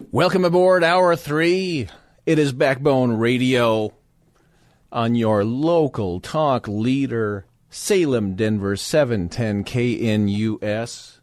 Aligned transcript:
Welcome 0.00 0.44
aboard 0.44 0.84
Hour 0.84 1.16
3. 1.16 1.88
It 2.24 2.38
is 2.38 2.52
Backbone 2.52 3.14
Radio 3.14 3.92
on 4.92 5.16
your 5.16 5.44
local 5.44 6.20
talk 6.20 6.68
leader, 6.68 7.46
Salem, 7.68 8.36
Denver, 8.36 8.76
710 8.76 9.64
KNUS. 9.64 11.18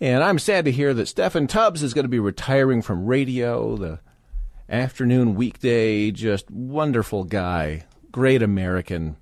And 0.00 0.24
I'm 0.24 0.38
sad 0.38 0.64
to 0.64 0.72
hear 0.72 0.94
that 0.94 1.06
Steffan 1.06 1.50
Tubbs 1.50 1.82
is 1.82 1.92
going 1.92 2.06
to 2.06 2.08
be 2.08 2.18
retiring 2.18 2.80
from 2.80 3.04
radio, 3.04 3.76
the 3.76 4.00
afternoon 4.70 5.34
weekday, 5.34 6.10
just 6.10 6.50
wonderful 6.50 7.24
guy, 7.24 7.84
great 8.10 8.40
American. 8.42 9.16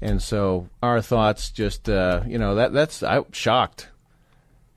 And 0.00 0.22
so 0.22 0.68
our 0.80 1.02
thoughts 1.02 1.50
just, 1.50 1.88
uh, 1.88 2.22
you 2.24 2.38
know, 2.38 2.54
that 2.54 2.72
that's, 2.72 3.02
I'm 3.02 3.32
shocked 3.32 3.88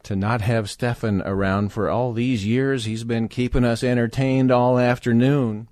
to 0.03 0.16
not 0.16 0.41
have 0.41 0.66
Steffan 0.66 1.21
around 1.26 1.71
for 1.71 1.89
all 1.89 2.13
these 2.13 2.45
years. 2.45 2.85
He's 2.85 3.03
been 3.03 3.27
keeping 3.27 3.63
us 3.63 3.84
entertained 3.84 4.52
all 4.52 4.80
afternoon. 4.80 5.67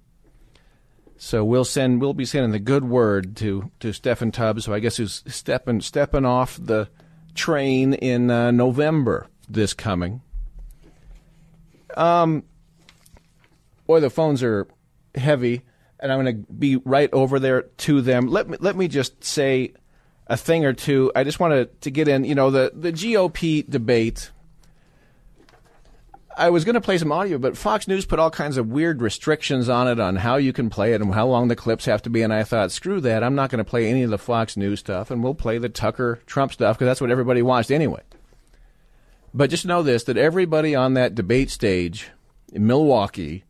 So 1.17 1.43
we'll 1.43 1.65
send 1.65 1.99
we'll 1.99 2.13
be 2.13 2.25
sending 2.25 2.51
the 2.51 2.59
good 2.59 2.83
word 2.83 3.35
to 3.37 3.71
to 3.79 3.89
Steffan 3.89 4.31
Tubbs, 4.31 4.65
who 4.65 4.73
I 4.73 4.79
guess 4.79 4.99
is 4.99 5.23
stepping 5.27 5.81
stepping 5.81 6.25
off 6.25 6.59
the 6.61 6.89
train 7.33 7.93
in 7.93 8.29
uh, 8.29 8.51
November 8.51 9.27
this 9.49 9.73
coming. 9.73 10.21
Um, 11.95 12.43
boy, 13.87 13.99
the 13.99 14.11
phones 14.11 14.43
are 14.43 14.67
heavy, 15.15 15.63
and 15.99 16.11
I'm 16.11 16.23
going 16.23 16.43
to 16.45 16.53
be 16.53 16.75
right 16.75 17.09
over 17.11 17.39
there 17.39 17.63
to 17.63 18.01
them. 18.01 18.27
Let 18.27 18.47
me 18.47 18.57
let 18.59 18.75
me 18.75 18.87
just 18.87 19.23
say 19.23 19.73
a 20.29 20.37
thing 20.37 20.65
or 20.65 20.73
two. 20.73 21.11
I 21.15 21.23
just 21.23 21.39
wanted 21.39 21.81
to 21.81 21.91
get 21.91 22.07
in, 22.07 22.23
you 22.23 22.35
know, 22.35 22.51
the, 22.51 22.71
the 22.73 22.91
GOP 22.91 23.67
debate. 23.69 24.31
I 26.37 26.51
was 26.51 26.65
going 26.65 26.75
to 26.75 26.81
play 26.81 26.99
some 26.99 27.11
audio, 27.11 27.39
but 27.39 27.57
Fox 27.57 27.87
News 27.87 28.05
put 28.05 28.19
all 28.19 28.29
kinds 28.29 28.57
of 28.57 28.67
weird 28.67 29.01
restrictions 29.01 29.69
on 29.69 29.87
it 29.87 29.99
on 29.99 30.17
how 30.17 30.35
you 30.35 30.53
can 30.53 30.69
play 30.69 30.93
it 30.93 31.01
and 31.01 31.11
how 31.13 31.25
long 31.25 31.47
the 31.47 31.55
clips 31.55 31.85
have 31.85 32.03
to 32.03 32.11
be. 32.11 32.21
And 32.21 32.31
I 32.31 32.43
thought, 32.43 32.71
screw 32.71 33.01
that. 33.01 33.23
I'm 33.23 33.33
not 33.33 33.49
going 33.49 33.63
to 33.63 33.69
play 33.69 33.89
any 33.89 34.03
of 34.03 34.11
the 34.11 34.19
Fox 34.19 34.55
News 34.55 34.79
stuff, 34.79 35.09
and 35.09 35.23
we'll 35.23 35.33
play 35.33 35.57
the 35.57 35.69
Tucker 35.69 36.19
Trump 36.27 36.53
stuff 36.53 36.77
because 36.77 36.85
that's 36.85 37.01
what 37.01 37.09
everybody 37.09 37.41
watched 37.41 37.71
anyway. 37.71 38.01
But 39.33 39.49
just 39.49 39.65
know 39.65 39.81
this 39.81 40.03
that 40.03 40.17
everybody 40.17 40.75
on 40.75 40.93
that 40.93 41.15
debate 41.15 41.49
stage 41.49 42.09
in 42.53 42.67
Milwaukee, 42.67 43.43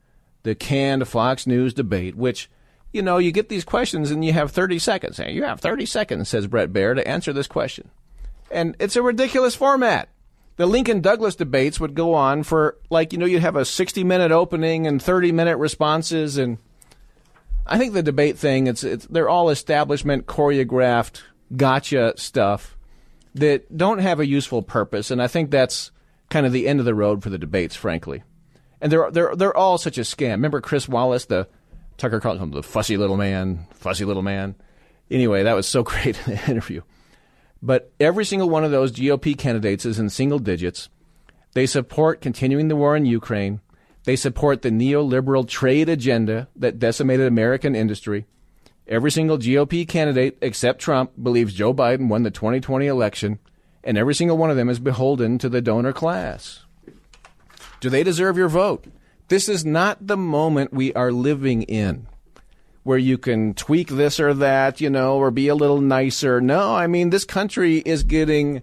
the 0.43 0.55
canned 0.55 1.07
Fox 1.07 1.45
News 1.45 1.73
debate, 1.73 2.15
which 2.15 2.49
you 2.97 3.03
know, 3.03 3.19
you 3.19 3.31
get 3.31 3.47
these 3.47 3.63
questions 3.63 4.11
and 4.11 4.25
you 4.25 4.33
have 4.33 4.51
30 4.51 4.79
seconds. 4.79 5.19
You 5.19 5.43
have 5.43 5.61
30 5.61 5.85
seconds, 5.85 6.27
says 6.27 6.47
Bret 6.47 6.73
Baier, 6.73 6.95
to 6.95 7.07
answer 7.07 7.31
this 7.31 7.47
question. 7.47 7.89
And 8.51 8.75
it's 8.79 8.95
a 8.95 9.03
ridiculous 9.03 9.55
format. 9.55 10.09
The 10.55 10.65
Lincoln 10.65 11.01
Douglas 11.01 11.35
debates 11.35 11.79
would 11.79 11.93
go 11.93 12.15
on 12.15 12.41
for, 12.41 12.77
like, 12.89 13.13
you 13.13 13.19
know, 13.19 13.27
you'd 13.27 13.43
have 13.43 13.55
a 13.55 13.63
60 13.63 14.03
minute 14.03 14.31
opening 14.31 14.87
and 14.87 15.01
30 15.01 15.31
minute 15.31 15.57
responses. 15.57 16.37
And 16.39 16.57
I 17.67 17.77
think 17.77 17.93
the 17.93 18.01
debate 18.01 18.39
thing, 18.39 18.65
it's, 18.65 18.83
it's 18.83 19.05
they're 19.05 19.29
all 19.29 19.49
establishment 19.51 20.25
choreographed 20.25 21.21
gotcha 21.55 22.15
stuff 22.17 22.75
that 23.35 23.77
don't 23.77 23.99
have 23.99 24.19
a 24.19 24.25
useful 24.25 24.63
purpose. 24.63 25.11
And 25.11 25.21
I 25.21 25.27
think 25.27 25.51
that's 25.51 25.91
kind 26.29 26.47
of 26.47 26.51
the 26.51 26.67
end 26.67 26.79
of 26.79 26.87
the 26.87 26.95
road 26.95 27.21
for 27.21 27.29
the 27.29 27.37
debates, 27.37 27.75
frankly. 27.75 28.23
And 28.81 28.91
they're, 28.91 29.11
they're, 29.11 29.35
they're 29.35 29.55
all 29.57 29.77
such 29.77 29.99
a 29.99 30.01
scam. 30.01 30.31
Remember 30.31 30.61
Chris 30.61 30.89
Wallace, 30.89 31.25
the 31.25 31.47
Tucker 31.97 32.19
calls 32.19 32.39
him 32.39 32.51
the 32.51 32.63
fussy 32.63 32.97
little 32.97 33.17
man, 33.17 33.65
fussy 33.73 34.05
little 34.05 34.21
man. 34.21 34.55
Anyway, 35.09 35.43
that 35.43 35.55
was 35.55 35.67
so 35.67 35.83
great 35.83 36.17
in 36.27 36.35
the 36.35 36.49
interview. 36.49 36.81
But 37.61 37.91
every 37.99 38.25
single 38.25 38.49
one 38.49 38.63
of 38.63 38.71
those 38.71 38.91
GOP 38.91 39.37
candidates 39.37 39.85
is 39.85 39.99
in 39.99 40.09
single 40.09 40.39
digits. 40.39 40.89
They 41.53 41.65
support 41.65 42.21
continuing 42.21 42.67
the 42.67 42.75
war 42.75 42.95
in 42.95 43.05
Ukraine. 43.05 43.61
They 44.03 44.15
support 44.15 44.61
the 44.61 44.69
neoliberal 44.69 45.47
trade 45.47 45.89
agenda 45.89 46.47
that 46.55 46.79
decimated 46.79 47.27
American 47.27 47.75
industry. 47.75 48.25
Every 48.87 49.11
single 49.11 49.37
GOP 49.37 49.87
candidate 49.87 50.37
except 50.41 50.79
Trump 50.79 51.11
believes 51.21 51.53
Joe 51.53 51.73
Biden 51.73 52.07
won 52.07 52.23
the 52.23 52.31
2020 52.31 52.85
election, 52.87 53.39
and 53.83 53.97
every 53.97 54.15
single 54.15 54.37
one 54.37 54.49
of 54.49 54.55
them 54.55 54.69
is 54.69 54.79
beholden 54.79 55.37
to 55.39 55.49
the 55.49 55.61
donor 55.61 55.91
class. 55.91 56.63
Do 57.79 57.89
they 57.89 58.03
deserve 58.03 58.37
your 58.37 58.47
vote? 58.49 58.85
This 59.27 59.49
is 59.49 59.65
not 59.65 60.07
the 60.07 60.17
moment 60.17 60.73
we 60.73 60.93
are 60.93 61.11
living 61.11 61.63
in 61.63 62.07
where 62.87 62.97
you 62.97 63.17
can 63.17 63.53
tweak 63.53 63.89
this 63.89 64.17
or 64.17 64.33
that, 64.33 64.79
you 64.79 64.89
know, 64.89 65.17
or 65.17 65.29
be 65.29 65.49
a 65.49 65.55
little 65.55 65.81
nicer. 65.81 66.39
No, 66.39 66.73
I 66.73 66.87
mean, 66.87 67.09
this 67.09 67.25
country 67.25 67.79
is 67.79 68.03
getting 68.03 68.61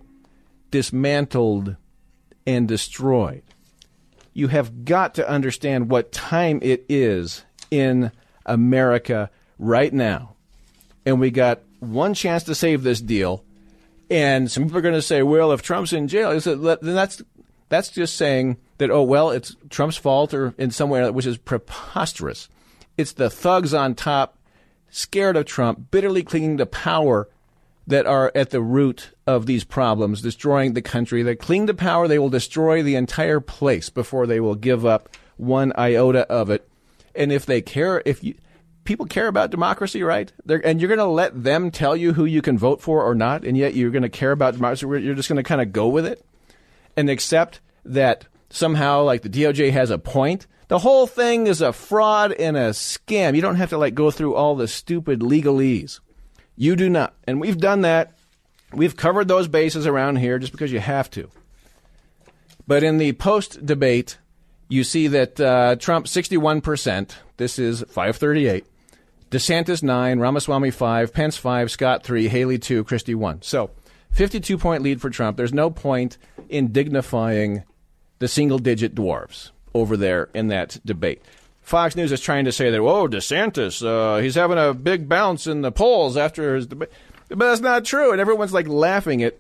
dismantled 0.71 1.77
and 2.47 2.67
destroyed. 2.67 3.43
You 4.33 4.49
have 4.49 4.87
got 4.87 5.17
to 5.17 5.29
understand 5.29 5.91
what 5.91 6.11
time 6.11 6.59
it 6.63 6.87
is 6.89 7.45
in 7.71 8.13
America 8.47 9.31
right 9.59 9.93
now. 9.93 10.37
And 11.05 11.21
we 11.21 11.31
got 11.31 11.61
one 11.81 12.15
chance 12.15 12.45
to 12.45 12.55
save 12.55 12.83
this 12.83 13.03
deal. 13.03 13.45
And 14.09 14.51
some 14.51 14.65
people 14.65 14.79
are 14.79 14.81
going 14.83 14.95
to 14.95 15.03
say, 15.03 15.23
well, 15.23 15.53
if 15.53 15.61
Trump's 15.61 15.93
in 15.93 16.09
jail, 16.09 16.41
then 16.41 16.81
that's, 16.81 17.21
that's 17.69 17.91
just 17.91 18.17
saying 18.17 18.57
that, 18.79 18.91
oh, 18.91 19.03
well, 19.03 19.31
it's 19.31 19.57
Trump's 19.71 19.97
fault 19.97 20.35
or 20.35 20.55
in 20.59 20.71
some 20.71 20.91
way, 20.91 21.09
which 21.11 21.27
is 21.27 21.39
preposterous. 21.39 22.49
It's 22.97 23.13
the 23.13 23.31
thugs 23.31 23.75
on 23.75 23.95
top, 23.95 24.39
scared 24.91 25.37
of 25.37 25.47
Trump, 25.47 25.91
bitterly 25.91 26.23
clinging 26.23 26.59
to 26.59 26.67
power 26.67 27.29
that 27.87 28.07
are 28.07 28.33
at 28.35 28.51
the 28.51 28.63
root 28.63 29.11
of 29.27 29.47
these 29.47 29.65
problems, 29.65 30.23
destroying 30.23 30.73
the 30.73 30.83
country. 30.83 31.23
They 31.23 31.37
cling 31.37 31.67
to 31.67 31.75
power, 31.75 32.09
they 32.09 32.19
will 32.19 32.31
destroy 32.31 32.83
the 32.83 32.97
entire 32.97 33.41
place 33.41 33.91
before 33.91 34.27
they 34.27 34.41
will 34.41 34.55
give 34.55 34.87
up 34.87 35.09
one 35.37 35.73
iota 35.77 36.27
of 36.31 36.51
it. 36.51 36.69
And 37.15 37.31
if 37.31 37.45
they 37.47 37.61
care, 37.61 38.03
if 38.05 38.25
you, 38.25 38.35
people 38.85 39.07
care 39.07 39.29
about 39.29 39.51
democracy, 39.51 40.03
right? 40.03 40.33
They're, 40.47 40.65
and 40.65 40.81
you're 40.81 40.89
going 40.89 40.99
to 40.99 41.05
let 41.05 41.43
them 41.43 41.71
tell 41.71 41.97
you 41.97 42.15
who 42.15 42.25
you 42.25 42.43
can 42.43 42.57
vote 42.57 42.81
for 42.81 43.03
or 43.05 43.15
not, 43.15 43.45
and 43.45 43.57
yet 43.57 43.75
you're 43.75 43.91
going 43.91 44.03
to 44.03 44.09
care 44.09 44.33
about 44.33 44.55
democracy. 44.55 44.87
You're 44.87 45.15
just 45.15 45.29
going 45.29 45.37
to 45.37 45.43
kind 45.43 45.61
of 45.61 45.73
go 45.73 45.89
with 45.89 46.07
it 46.07 46.25
and 46.97 47.11
accept 47.11 47.61
that 47.85 48.27
somehow 48.55 49.03
like 49.03 49.23
the 49.23 49.29
DOJ 49.29 49.73
has 49.73 49.91
a 49.91 49.99
point. 49.99 50.47
The 50.69 50.79
whole 50.79 51.07
thing 51.07 51.47
is 51.47 51.61
a 51.61 51.73
fraud 51.73 52.33
and 52.33 52.57
a 52.57 52.71
scam. 52.71 53.35
You 53.35 53.43
don't 53.43 53.57
have 53.57 53.71
to 53.71 53.79
like 53.79 53.95
go 53.95 54.11
through 54.11 54.35
all 54.35 54.55
the 54.55 54.69
stupid 54.69 55.21
legalese. 55.21 56.01
You 56.57 56.77
do 56.77 56.89
not. 56.89 57.15
And 57.27 57.41
we've 57.41 57.59
done 57.59 57.83
that. 57.83 58.17
We've 58.73 58.97
covered 58.97 59.29
those 59.29 59.49
bases 59.49 59.87
around 59.87 60.17
here 60.17 60.39
just 60.39 60.53
because 60.53 60.73
you 60.73 60.81
have 60.81 61.11
to. 61.11 61.29
But 62.67 62.83
in 62.83 62.99
the 62.99 63.13
post 63.13 63.65
debate, 63.65 64.19
you 64.69 64.85
see 64.85 65.09
that 65.09 65.39
uh, 65.39 65.77
Trump 65.77 66.07
61%. 66.07 67.15
This 67.37 67.59
is 67.59 67.83
538. 67.83 68.65
DeSantis 69.31 69.83
9, 69.83 70.21
Ramaswamy 70.21 70.71
5, 70.71 71.13
Pence 71.13 71.37
5, 71.37 71.71
Scott 71.71 72.05
3, 72.05 72.29
Haley 72.29 72.59
2, 72.59 72.85
Christie 72.85 73.15
1. 73.17 73.43
So 73.43 73.71
52 74.13 74.57
point 74.57 74.83
lead 74.83 75.01
for 75.01 75.11
Trump. 75.11 75.37
There's 75.37 75.53
no 75.53 75.71
point 75.71 76.19
in 76.49 76.73
dignifying 76.73 77.65
the 78.25 78.29
single 78.29 78.59
digit 78.59 78.95
dwarves 78.95 79.51
over 79.75 79.99
there 79.99 80.31
in 80.33 80.49
that 80.49 80.79
debate. 80.83 81.21
Fox 81.61 81.95
News 81.95 82.11
is 82.11 82.23
trying 82.23 82.47
to 82.47 82.53
say 82.53 82.71
that, 82.71 82.83
whoa, 82.83 83.07
DeSantis, 83.07 83.85
uh, 83.85 84.23
he's 84.23 84.35
having 84.35 84.57
a 84.57 84.73
big 84.73 85.11
bounce 85.11 85.47
in 85.47 85.61
the 85.61 85.71
polls 85.71 86.17
after 86.17 86.57
his 86.57 86.67
debate. 86.67 86.89
But 87.29 87.41
that's 87.41 87.61
not 87.61 87.85
true. 87.85 88.13
And 88.13 88.23
everyone's 88.23 88.55
like 88.55 88.67
laughing 88.67 89.23
at 89.23 89.39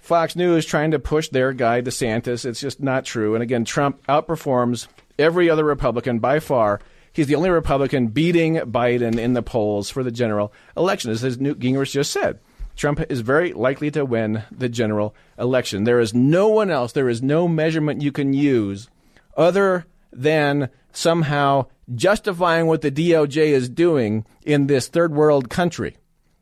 Fox 0.00 0.34
News 0.34 0.66
trying 0.66 0.90
to 0.90 0.98
push 0.98 1.28
their 1.28 1.52
guy, 1.52 1.80
DeSantis. 1.80 2.44
It's 2.44 2.58
just 2.58 2.80
not 2.82 3.04
true. 3.04 3.34
And 3.34 3.42
again, 3.44 3.64
Trump 3.64 4.04
outperforms 4.08 4.88
every 5.16 5.48
other 5.48 5.64
Republican 5.64 6.18
by 6.18 6.40
far. 6.40 6.80
He's 7.12 7.28
the 7.28 7.36
only 7.36 7.50
Republican 7.50 8.08
beating 8.08 8.56
Biden 8.56 9.16
in 9.16 9.34
the 9.34 9.42
polls 9.42 9.90
for 9.90 10.02
the 10.02 10.10
general 10.10 10.52
election, 10.76 11.12
as 11.12 11.38
Newt 11.38 11.60
Gingrich 11.60 11.92
just 11.92 12.10
said. 12.10 12.40
Trump 12.76 13.00
is 13.08 13.20
very 13.20 13.52
likely 13.52 13.90
to 13.92 14.04
win 14.04 14.42
the 14.50 14.68
general 14.68 15.14
election. 15.38 15.84
There 15.84 16.00
is 16.00 16.12
no 16.12 16.48
one 16.48 16.70
else, 16.70 16.92
there 16.92 17.08
is 17.08 17.22
no 17.22 17.46
measurement 17.46 18.02
you 18.02 18.12
can 18.12 18.32
use 18.32 18.88
other 19.36 19.86
than 20.12 20.68
somehow 20.92 21.66
justifying 21.94 22.66
what 22.66 22.82
the 22.82 22.90
DOJ 22.90 23.48
is 23.48 23.68
doing 23.68 24.24
in 24.44 24.66
this 24.66 24.88
third 24.88 25.12
world 25.12 25.50
country. 25.50 25.96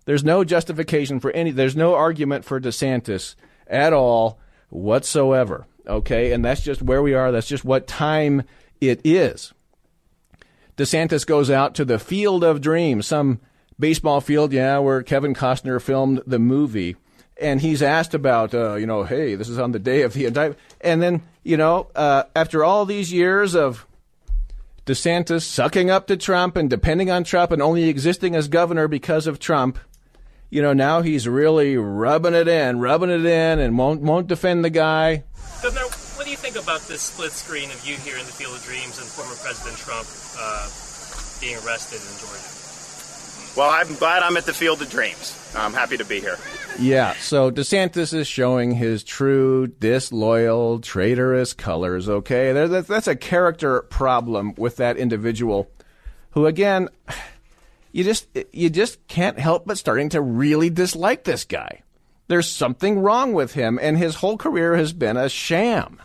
There's 0.05 0.25
no 0.25 0.45
justification 0.45 1.21
for 1.21 1.31
any, 1.33 1.51
there's 1.51 1.77
no 1.77 1.95
argument 1.95 2.45
for 2.45 2.61
DeSantis 2.61 3.35
at 3.67 3.93
all 3.93 4.39
whatsoever. 4.69 5.67
Okay, 5.87 6.33
and 6.33 6.45
that's 6.45 6.63
just 6.63 6.83
where 6.83 7.03
we 7.03 7.15
are. 7.15 7.33
That's 7.33 7.49
just 7.49 7.65
what 7.65 7.87
time 7.87 8.43
it 8.81 9.01
is. 9.05 9.53
DeSantis 10.77 11.27
goes 11.27 11.51
out 11.51 11.75
to 11.75 11.85
the 11.85 11.99
Field 11.99 12.45
of 12.45 12.61
Dreams, 12.61 13.07
some 13.07 13.41
baseball 13.83 14.21
field, 14.21 14.53
yeah, 14.53 14.79
where 14.79 15.03
Kevin 15.03 15.35
Costner 15.35 15.83
filmed 15.83 16.23
the 16.25 16.39
movie. 16.39 16.97
And 17.41 17.61
he's 17.61 17.83
asked 17.83 18.15
about, 18.15 18.55
uh, 18.55 18.77
you 18.77 18.87
know, 18.87 19.03
hey, 19.03 19.35
this 19.35 19.49
is 19.49 19.59
on 19.59 19.73
the 19.73 19.81
day 19.81 20.03
of 20.03 20.13
the 20.13 20.27
indictment. 20.27 20.61
And 20.81 21.03
then, 21.03 21.23
you 21.43 21.57
know, 21.57 21.89
uh, 21.97 22.23
after 22.37 22.63
all 22.63 22.87
these 22.87 23.13
years 23.13 23.57
of 23.57 23.85
DeSantis 24.87 25.43
sucking 25.43 25.91
up 25.91 26.07
to 26.07 26.17
Trump 26.17 26.57
and 26.57 26.71
depending 26.71 27.11
on 27.11 27.25
Trump 27.25 27.51
and 27.51 27.61
only 27.61 27.89
existing 27.89 28.37
as 28.37 28.47
governor 28.47 28.87
because 28.87 29.27
of 29.27 29.41
Trump, 29.41 29.81
you 30.49 30.63
know, 30.63 30.73
now 30.73 31.03
he's 31.03 31.27
really 31.27 31.77
rubbing 31.77 32.35
it 32.35 32.47
in, 32.47 32.79
rubbing 32.79 33.11
it 33.11 33.25
in, 33.25 33.59
and 33.59 33.77
won't 33.77 34.03
won't 34.03 34.29
defend 34.29 34.65
the 34.65 34.71
guy. 34.71 35.25
Governor, 35.61 35.87
what 36.15 36.25
do 36.25 36.31
you 36.31 36.37
think 36.37 36.55
about 36.55 36.83
this 36.83 37.01
split 37.01 37.33
screen 37.33 37.71
of 37.71 37.85
you 37.85 37.97
here 37.97 38.19
in 38.19 38.27
the 38.27 38.33
Field 38.33 38.55
of 38.55 38.63
Dreams 38.63 38.99
and 38.99 39.09
former 39.09 39.35
President 39.43 39.77
Trump 39.79 40.07
uh, 40.39 40.69
being 41.41 41.57
arrested 41.65 41.99
in 41.99 42.15
Georgia? 42.21 42.62
Well, 43.57 43.69
I'm 43.69 43.95
glad 43.97 44.23
I'm 44.23 44.37
at 44.39 44.47
the 44.47 44.55
Field 44.55 44.81
of 44.81 44.89
Dreams. 44.89 45.53
I'm 45.55 45.75
happy 45.75 45.99
to 45.99 46.05
be 46.07 46.21
here. 46.21 46.39
Yeah, 46.79 47.13
so 47.15 47.51
DeSantis 47.51 48.15
is 48.15 48.27
showing 48.27 48.73
his 48.73 49.05
true 49.05 49.67
disloyal, 49.67 50.81
traitorous 50.81 51.53
colors, 51.53 52.09
okay? 52.09 52.53
That's 52.53 53.09
a 53.09 53.15
character 53.17 53.83
problem 53.83 54.55
with 54.57 54.77
that 54.77 54.97
individual 54.97 55.71
who, 56.31 56.47
again, 56.47 56.89
you 57.93 58.05
just 58.05 58.27
you 58.53 58.71
just 58.71 59.07
can't 59.07 59.39
help 59.39 59.67
but 59.67 59.77
starting 59.77 60.09
to 60.11 60.23
really 60.23 60.71
dislike 60.71 61.25
this 61.25 61.45
guy. 61.45 61.83
There's 62.29 62.49
something 62.49 63.01
wrong 63.01 63.35
with 63.35 63.53
him, 63.53 63.79
and 63.83 63.99
his 63.99 64.15
whole 64.15 64.39
career 64.39 64.77
has 64.77 64.95
been 64.95 65.19
a 65.19 65.29
sham, 65.29 66.01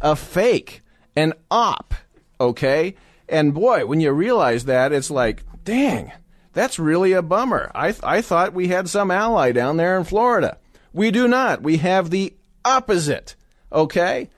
a 0.00 0.16
fake, 0.16 0.82
an 1.14 1.34
op. 1.48 1.94
Okay, 2.40 2.96
and 3.28 3.54
boy, 3.54 3.86
when 3.86 4.00
you 4.00 4.10
realize 4.10 4.64
that, 4.64 4.92
it's 4.92 5.12
like, 5.12 5.44
dang, 5.62 6.10
that's 6.52 6.78
really 6.78 7.12
a 7.12 7.22
bummer. 7.22 7.70
I 7.74 7.92
th- 7.92 8.04
I 8.04 8.22
thought 8.22 8.54
we 8.54 8.68
had 8.68 8.88
some 8.88 9.10
ally 9.10 9.52
down 9.52 9.76
there 9.76 9.96
in 9.96 10.04
Florida. 10.04 10.58
We 10.92 11.10
do 11.10 11.26
not. 11.28 11.62
We 11.62 11.78
have 11.78 12.10
the 12.10 12.34
opposite. 12.64 13.34
Okay, 13.72 14.28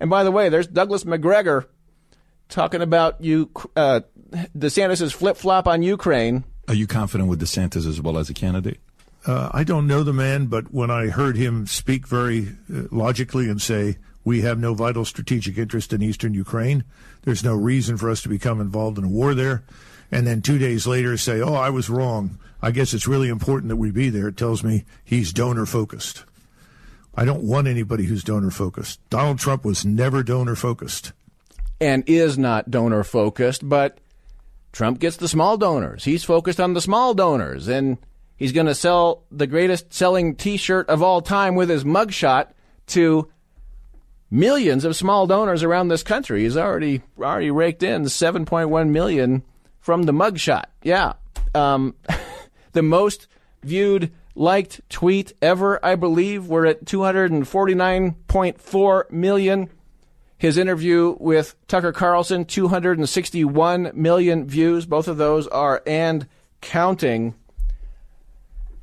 and 0.00 0.10
by 0.10 0.24
the 0.24 0.32
way, 0.32 0.48
there's 0.48 0.66
Douglas 0.66 1.04
MacGregor 1.04 1.68
talking 2.48 2.82
about 2.82 3.20
you. 3.20 3.50
Uh, 3.76 4.00
DeSantis' 4.56 5.12
flip 5.12 5.36
flop 5.36 5.68
on 5.68 5.82
Ukraine. 5.82 6.44
Are 6.68 6.74
you 6.74 6.86
confident 6.86 7.28
with 7.28 7.40
DeSantis 7.40 7.86
as 7.86 8.00
well 8.00 8.18
as 8.18 8.30
a 8.30 8.34
candidate? 8.34 8.80
Uh, 9.26 9.50
I 9.52 9.62
don't 9.62 9.86
know 9.86 10.02
the 10.02 10.12
man, 10.12 10.46
but 10.46 10.72
when 10.72 10.90
I 10.90 11.06
heard 11.08 11.36
him 11.36 11.66
speak 11.66 12.08
very 12.08 12.48
uh, 12.72 12.82
logically 12.90 13.48
and 13.48 13.60
say, 13.60 13.98
we 14.24 14.40
have 14.40 14.58
no 14.58 14.74
vital 14.74 15.04
strategic 15.04 15.58
interest 15.58 15.92
in 15.92 16.02
eastern 16.02 16.34
Ukraine, 16.34 16.84
there's 17.22 17.44
no 17.44 17.54
reason 17.54 17.96
for 17.96 18.10
us 18.10 18.22
to 18.22 18.28
become 18.28 18.60
involved 18.60 18.98
in 18.98 19.04
a 19.04 19.08
war 19.08 19.34
there, 19.34 19.64
and 20.12 20.26
then 20.26 20.42
two 20.42 20.58
days 20.58 20.86
later 20.86 21.16
say, 21.16 21.40
oh, 21.40 21.54
I 21.54 21.70
was 21.70 21.88
wrong. 21.88 22.38
I 22.60 22.70
guess 22.70 22.92
it's 22.92 23.08
really 23.08 23.28
important 23.28 23.70
that 23.70 23.76
we 23.76 23.90
be 23.90 24.10
there. 24.10 24.28
It 24.28 24.36
tells 24.36 24.62
me 24.62 24.84
he's 25.02 25.32
donor 25.32 25.64
focused. 25.64 26.24
I 27.14 27.24
don't 27.24 27.42
want 27.42 27.66
anybody 27.66 28.04
who's 28.04 28.22
donor 28.22 28.50
focused. 28.50 29.00
Donald 29.08 29.38
Trump 29.38 29.64
was 29.64 29.84
never 29.84 30.22
donor 30.22 30.54
focused. 30.54 31.12
And 31.80 32.04
is 32.06 32.38
not 32.38 32.70
donor 32.70 33.02
focused, 33.02 33.66
but 33.68 33.98
Trump 34.70 35.00
gets 35.00 35.16
the 35.16 35.28
small 35.28 35.56
donors. 35.56 36.04
He's 36.04 36.24
focused 36.24 36.60
on 36.60 36.74
the 36.74 36.80
small 36.80 37.14
donors, 37.14 37.66
and 37.66 37.98
he's 38.36 38.52
going 38.52 38.66
to 38.66 38.74
sell 38.74 39.24
the 39.30 39.46
greatest 39.46 39.92
selling 39.92 40.36
T-shirt 40.36 40.88
of 40.88 41.02
all 41.02 41.22
time 41.22 41.54
with 41.54 41.68
his 41.68 41.84
mugshot 41.84 42.48
to 42.88 43.30
millions 44.30 44.84
of 44.84 44.94
small 44.94 45.26
donors 45.26 45.62
around 45.62 45.88
this 45.88 46.02
country. 46.02 46.42
He's 46.42 46.56
already 46.56 47.02
already 47.18 47.50
raked 47.50 47.82
in 47.82 48.04
7.1 48.04 48.88
million 48.90 49.42
from 49.82 50.04
the 50.04 50.12
mugshot. 50.12 50.64
Yeah, 50.82 51.12
um, 51.54 51.94
the 52.72 52.82
most 52.82 53.26
viewed 53.62 54.10
liked 54.34 54.80
tweet 54.88 55.34
ever, 55.42 55.78
I 55.84 55.96
believe. 55.96 56.46
We're 56.46 56.64
at 56.64 56.86
249.4 56.86 59.10
million. 59.10 59.68
His 60.38 60.56
interview 60.56 61.14
with 61.20 61.54
Tucker 61.68 61.92
Carlson, 61.92 62.46
261 62.46 63.90
million 63.94 64.48
views. 64.48 64.86
Both 64.86 65.06
of 65.06 65.18
those 65.18 65.46
are 65.48 65.82
and 65.86 66.26
counting. 66.60 67.34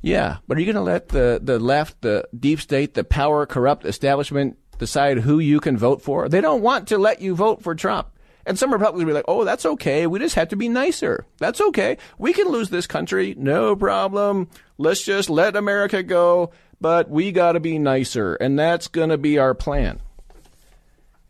Yeah, 0.00 0.36
but 0.48 0.56
are 0.56 0.60
you 0.60 0.72
going 0.72 0.76
to 0.76 0.82
let 0.82 1.08
the, 1.08 1.38
the 1.42 1.58
left, 1.58 2.00
the 2.00 2.26
deep 2.38 2.60
state, 2.60 2.94
the 2.94 3.04
power 3.04 3.44
corrupt 3.44 3.84
establishment 3.84 4.56
decide 4.78 5.18
who 5.18 5.38
you 5.38 5.60
can 5.60 5.76
vote 5.76 6.00
for? 6.00 6.30
They 6.30 6.40
don't 6.40 6.62
want 6.62 6.88
to 6.88 6.96
let 6.96 7.20
you 7.20 7.34
vote 7.34 7.62
for 7.62 7.74
Trump. 7.74 8.08
And 8.50 8.58
some 8.58 8.72
Republicans 8.72 9.04
will 9.04 9.10
be 9.10 9.14
like, 9.14 9.26
oh, 9.28 9.44
that's 9.44 9.64
okay. 9.64 10.08
We 10.08 10.18
just 10.18 10.34
have 10.34 10.48
to 10.48 10.56
be 10.56 10.68
nicer. 10.68 11.24
That's 11.38 11.60
okay. 11.60 11.98
We 12.18 12.32
can 12.32 12.48
lose 12.48 12.68
this 12.68 12.88
country. 12.88 13.32
No 13.38 13.76
problem. 13.76 14.48
Let's 14.76 15.04
just 15.04 15.30
let 15.30 15.54
America 15.54 16.02
go. 16.02 16.50
But 16.80 17.08
we 17.08 17.30
got 17.30 17.52
to 17.52 17.60
be 17.60 17.78
nicer. 17.78 18.34
And 18.34 18.58
that's 18.58 18.88
going 18.88 19.10
to 19.10 19.18
be 19.18 19.38
our 19.38 19.54
plan. 19.54 20.00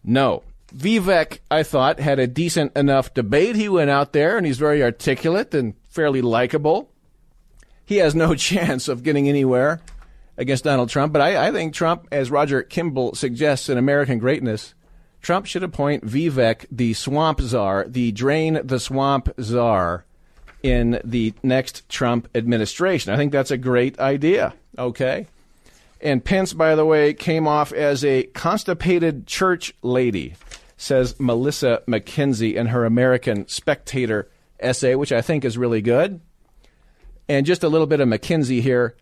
No. 0.03 0.45
Vivek, 0.75 1.41
I 1.51 1.63
thought, 1.63 2.01
had 2.01 2.19
a 2.19 2.27
decent 2.27 2.75
enough 2.75 3.13
debate. 3.13 3.55
He 3.55 3.69
went 3.69 3.91
out 3.91 4.15
there 4.15 4.39
and 4.39 4.47
he's 4.47 4.57
very 4.57 4.83
articulate 4.83 5.53
and 5.53 5.75
fairly 5.91 6.23
likable. 6.23 6.91
He 7.85 7.99
has 7.99 8.15
no 8.15 8.35
chance 8.35 8.89
of 8.89 9.03
getting 9.03 9.29
anywhere 9.29 9.83
against 10.39 10.65
Donald 10.65 10.89
Trump, 10.89 11.13
but 11.13 11.21
I, 11.21 11.49
I 11.49 11.53
think 11.53 11.75
Trump, 11.75 12.09
as 12.11 12.31
Roger 12.31 12.63
Kimball 12.63 13.15
suggests 13.15 13.69
in 13.69 13.77
American 13.77 14.19
Greatness, 14.19 14.73
Trump 15.23 15.47
should 15.47 15.63
appoint 15.63 16.07
Vivek 16.07 16.67
the 16.71 16.95
swamp 16.95 17.41
czar, 17.41 17.85
the 17.87 18.13
drain 18.13 18.61
the 18.65 18.81
swamp 18.81 19.29
czar 19.41 20.05
in 20.63 21.01
the 21.05 21.35
next 21.43 21.89
Trump 21.89 22.29
administration. 22.35 23.13
I 23.13 23.17
think 23.17 23.33
that's 23.33 23.51
a 23.51 23.57
great 23.57 23.99
idea. 23.99 24.55
Okay. 24.79 25.27
And 26.01 26.25
Pence, 26.25 26.53
by 26.53 26.75
the 26.75 26.87
way, 26.87 27.13
came 27.13 27.47
off 27.47 27.73
as 27.73 28.05
a 28.05 28.23
constipated 28.25 29.27
church 29.27 29.75
lady, 29.83 30.35
says 30.77 31.19
Melissa 31.21 31.83
Mackenzie 31.87 32.57
in 32.57 32.69
her 32.69 32.85
American 32.87 33.47
Spectator 33.49 34.31
essay, 34.59 34.95
which 34.95 35.13
I 35.13 35.21
think 35.21 35.45
is 35.45 35.59
really 35.59 35.83
good. 35.83 36.21
And 37.29 37.47
just 37.47 37.63
a 37.63 37.69
little 37.69 37.87
bit 37.87 38.01
of 38.01 38.09
Mackenzie 38.09 38.63
here. 38.63 38.97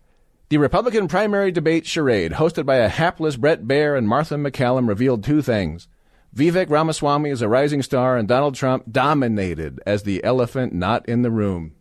The 0.49 0.57
Republican 0.57 1.07
primary 1.07 1.51
debate 1.51 1.85
charade, 1.85 2.33
hosted 2.33 2.65
by 2.65 2.77
a 2.77 2.89
hapless 2.89 3.35
Bret 3.35 3.63
Baier 3.63 3.97
and 3.97 4.07
Martha 4.07 4.35
MacCallum, 4.35 4.87
revealed 4.87 5.23
two 5.23 5.41
things. 5.41 5.87
Vivek 6.35 6.69
Ramaswamy 6.69 7.29
is 7.29 7.41
a 7.41 7.49
rising 7.49 7.81
star, 7.81 8.15
and 8.15 8.27
Donald 8.27 8.55
Trump 8.55 8.85
dominated 8.91 9.81
as 9.85 10.03
the 10.03 10.23
elephant 10.23 10.73
not 10.73 11.07
in 11.07 11.23
the 11.23 11.31
room. 11.31 11.73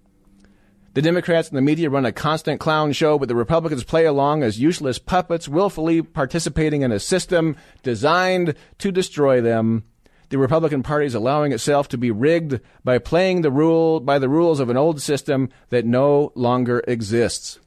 The 0.94 1.02
Democrats 1.02 1.48
and 1.48 1.56
the 1.56 1.62
media 1.62 1.90
run 1.90 2.06
a 2.06 2.12
constant 2.12 2.58
clown 2.58 2.92
show, 2.92 3.18
but 3.18 3.28
the 3.28 3.36
Republicans 3.36 3.84
play 3.84 4.04
along 4.04 4.42
as 4.42 4.58
useless 4.58 4.98
puppets, 4.98 5.48
willfully 5.48 6.02
participating 6.02 6.82
in 6.82 6.90
a 6.90 6.98
system 6.98 7.56
designed 7.82 8.54
to 8.78 8.90
destroy 8.90 9.40
them. 9.40 9.84
The 10.30 10.38
Republican 10.38 10.82
Party 10.82 11.06
is 11.06 11.14
allowing 11.14 11.52
itself 11.52 11.88
to 11.88 11.98
be 11.98 12.10
rigged 12.10 12.60
by 12.84 12.98
playing 12.98 13.42
the 13.42 13.50
rule 13.50 14.00
by 14.00 14.18
the 14.18 14.28
rules 14.28 14.60
of 14.60 14.70
an 14.70 14.76
old 14.76 15.00
system 15.00 15.50
that 15.68 15.86
no 15.86 16.32
longer 16.34 16.82
exists. 16.88 17.60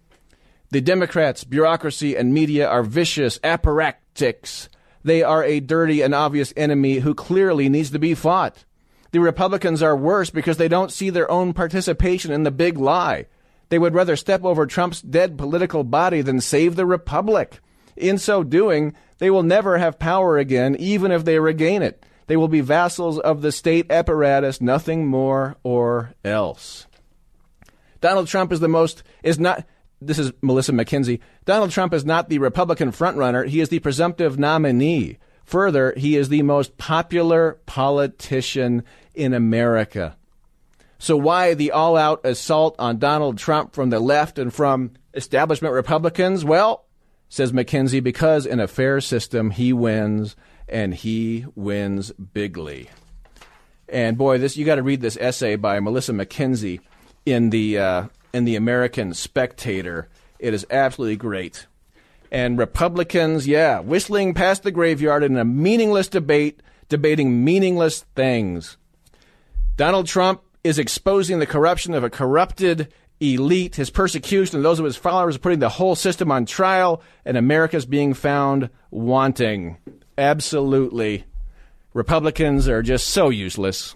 The 0.71 0.81
Democrats, 0.81 1.43
bureaucracy, 1.43 2.15
and 2.15 2.33
media 2.33 2.67
are 2.67 2.83
vicious 2.83 3.39
apparatchiks. 3.39 4.67
They 5.03 5.23
are 5.23 5.43
a 5.43 5.59
dirty 5.59 6.01
and 6.01 6.13
obvious 6.13 6.53
enemy 6.55 6.99
who 6.99 7.13
clearly 7.13 7.69
needs 7.69 7.91
to 7.91 7.99
be 7.99 8.13
fought. 8.13 8.65
The 9.11 9.19
Republicans 9.19 9.81
are 9.83 9.95
worse 9.95 10.29
because 10.29 10.57
they 10.57 10.67
don't 10.67 10.91
see 10.91 11.09
their 11.09 11.29
own 11.29 11.53
participation 11.53 12.31
in 12.31 12.43
the 12.43 12.51
big 12.51 12.77
lie. 12.77 13.25
They 13.69 13.79
would 13.79 13.93
rather 13.93 14.15
step 14.15 14.43
over 14.43 14.65
Trump's 14.65 15.01
dead 15.01 15.37
political 15.37 15.83
body 15.83 16.21
than 16.21 16.41
save 16.41 16.75
the 16.75 16.85
Republic. 16.85 17.59
In 17.95 18.17
so 18.17 18.43
doing, 18.43 18.93
they 19.17 19.29
will 19.29 19.43
never 19.43 19.77
have 19.77 19.99
power 19.99 20.37
again, 20.37 20.75
even 20.79 21.11
if 21.11 21.25
they 21.25 21.39
regain 21.39 21.81
it. 21.81 22.03
They 22.27 22.37
will 22.37 22.47
be 22.47 22.61
vassals 22.61 23.19
of 23.19 23.41
the 23.41 23.51
state 23.51 23.91
apparatus, 23.91 24.61
nothing 24.61 25.07
more 25.07 25.57
or 25.63 26.13
else. 26.23 26.87
Donald 27.99 28.27
Trump 28.27 28.51
is 28.51 28.59
the 28.59 28.67
most, 28.67 29.03
is 29.23 29.39
not, 29.39 29.65
this 30.01 30.19
is 30.19 30.33
Melissa 30.41 30.73
Mackenzie. 30.73 31.21
Donald 31.45 31.71
Trump 31.71 31.93
is 31.93 32.03
not 32.03 32.27
the 32.27 32.39
Republican 32.39 32.91
frontrunner. 32.91 33.47
He 33.47 33.61
is 33.61 33.69
the 33.69 33.79
presumptive 33.79 34.39
nominee. 34.39 35.17
Further, 35.45 35.93
he 35.95 36.17
is 36.17 36.29
the 36.29 36.41
most 36.41 36.77
popular 36.77 37.59
politician 37.65 38.83
in 39.13 39.33
America. 39.33 40.17
So, 40.97 41.17
why 41.17 41.53
the 41.53 41.71
all 41.71 41.97
out 41.97 42.25
assault 42.25 42.75
on 42.79 42.99
Donald 42.99 43.37
Trump 43.37 43.73
from 43.73 43.89
the 43.89 43.99
left 43.99 44.37
and 44.37 44.53
from 44.53 44.91
establishment 45.13 45.73
Republicans? 45.73 46.45
Well, 46.45 46.85
says 47.29 47.53
Mackenzie, 47.53 47.99
because 47.99 48.45
in 48.45 48.59
a 48.59 48.67
fair 48.67 49.01
system, 49.01 49.51
he 49.51 49.73
wins 49.73 50.35
and 50.67 50.93
he 50.93 51.45
wins 51.55 52.11
bigly. 52.11 52.89
And 53.89 54.17
boy, 54.17 54.37
this 54.37 54.57
you 54.57 54.65
got 54.65 54.75
to 54.75 54.83
read 54.83 55.01
this 55.01 55.17
essay 55.19 55.55
by 55.55 55.79
Melissa 55.79 56.13
Mackenzie 56.13 56.81
in 57.25 57.49
the 57.49 57.77
uh, 57.77 58.05
in 58.33 58.45
the 58.45 58.55
American 58.55 59.13
Spectator. 59.13 60.07
It 60.39 60.53
is 60.53 60.65
absolutely 60.71 61.17
great. 61.17 61.67
And 62.31 62.57
Republicans, 62.57 63.47
yeah, 63.47 63.79
whistling 63.79 64.33
past 64.33 64.63
the 64.63 64.71
graveyard 64.71 65.23
in 65.23 65.37
a 65.37 65.45
meaningless 65.45 66.07
debate, 66.07 66.61
debating 66.89 67.43
meaningless 67.43 68.05
things. 68.15 68.77
Donald 69.75 70.07
Trump 70.07 70.41
is 70.63 70.79
exposing 70.79 71.39
the 71.39 71.45
corruption 71.45 71.93
of 71.93 72.03
a 72.03 72.09
corrupted 72.09 72.93
elite. 73.19 73.75
His 73.75 73.89
persecution 73.89 74.57
of 74.57 74.63
those 74.63 74.79
of 74.79 74.85
his 74.85 74.95
followers 74.95 75.35
are 75.35 75.39
putting 75.39 75.59
the 75.59 75.69
whole 75.69 75.95
system 75.95 76.31
on 76.31 76.45
trial, 76.45 77.01
and 77.25 77.37
America's 77.37 77.85
being 77.85 78.13
found 78.13 78.69
wanting. 78.89 79.77
Absolutely. 80.17 81.25
Republicans 81.93 82.67
are 82.67 82.81
just 82.81 83.07
so 83.07 83.29
useless. 83.29 83.95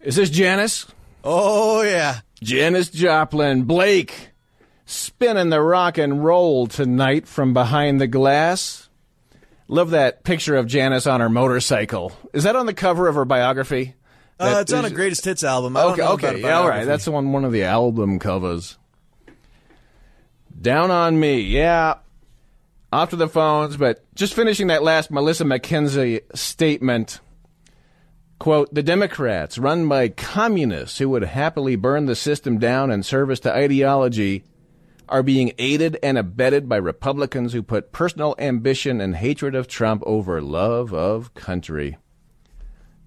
Is 0.00 0.16
this 0.16 0.30
Janis? 0.30 0.86
Oh, 1.22 1.82
yeah. 1.82 2.20
Janis 2.44 2.90
Joplin, 2.90 3.62
Blake, 3.62 4.30
spinning 4.84 5.48
the 5.48 5.62
rock 5.62 5.96
and 5.96 6.22
roll 6.22 6.66
tonight 6.66 7.26
from 7.26 7.54
behind 7.54 8.02
the 8.02 8.06
glass. 8.06 8.90
Love 9.66 9.90
that 9.90 10.24
picture 10.24 10.54
of 10.54 10.66
Janis 10.66 11.06
on 11.06 11.20
her 11.20 11.30
motorcycle. 11.30 12.12
Is 12.34 12.44
that 12.44 12.54
on 12.54 12.66
the 12.66 12.74
cover 12.74 13.08
of 13.08 13.14
her 13.14 13.24
biography? 13.24 13.94
Uh, 14.38 14.58
it's 14.60 14.74
on 14.74 14.84
a 14.84 14.90
greatest 14.90 15.24
hits 15.24 15.42
album. 15.42 15.74
Okay, 15.74 16.02
okay, 16.02 16.40
yeah, 16.42 16.58
all 16.58 16.68
right. 16.68 16.84
That's 16.84 17.08
on 17.08 17.32
one 17.32 17.46
of 17.46 17.52
the 17.52 17.62
album 17.62 18.18
covers. 18.18 18.76
Down 20.60 20.90
on 20.90 21.18
me, 21.18 21.40
yeah. 21.40 21.94
Off 22.92 23.10
to 23.10 23.16
the 23.16 23.28
phones, 23.28 23.78
but 23.78 24.04
just 24.14 24.34
finishing 24.34 24.66
that 24.66 24.82
last 24.82 25.10
Melissa 25.10 25.46
Mackenzie 25.46 26.20
statement. 26.34 27.20
Quote, 28.38 28.74
the 28.74 28.82
Democrats, 28.82 29.58
run 29.58 29.88
by 29.88 30.08
communists 30.08 30.98
who 30.98 31.08
would 31.08 31.24
happily 31.24 31.76
burn 31.76 32.06
the 32.06 32.16
system 32.16 32.58
down 32.58 32.90
in 32.90 33.02
service 33.02 33.40
to 33.40 33.54
ideology, 33.54 34.44
are 35.08 35.22
being 35.22 35.52
aided 35.58 35.98
and 36.02 36.18
abetted 36.18 36.68
by 36.68 36.76
Republicans 36.76 37.52
who 37.52 37.62
put 37.62 37.92
personal 37.92 38.34
ambition 38.38 39.00
and 39.00 39.16
hatred 39.16 39.54
of 39.54 39.68
Trump 39.68 40.02
over 40.06 40.40
love 40.40 40.92
of 40.92 41.32
country. 41.34 41.96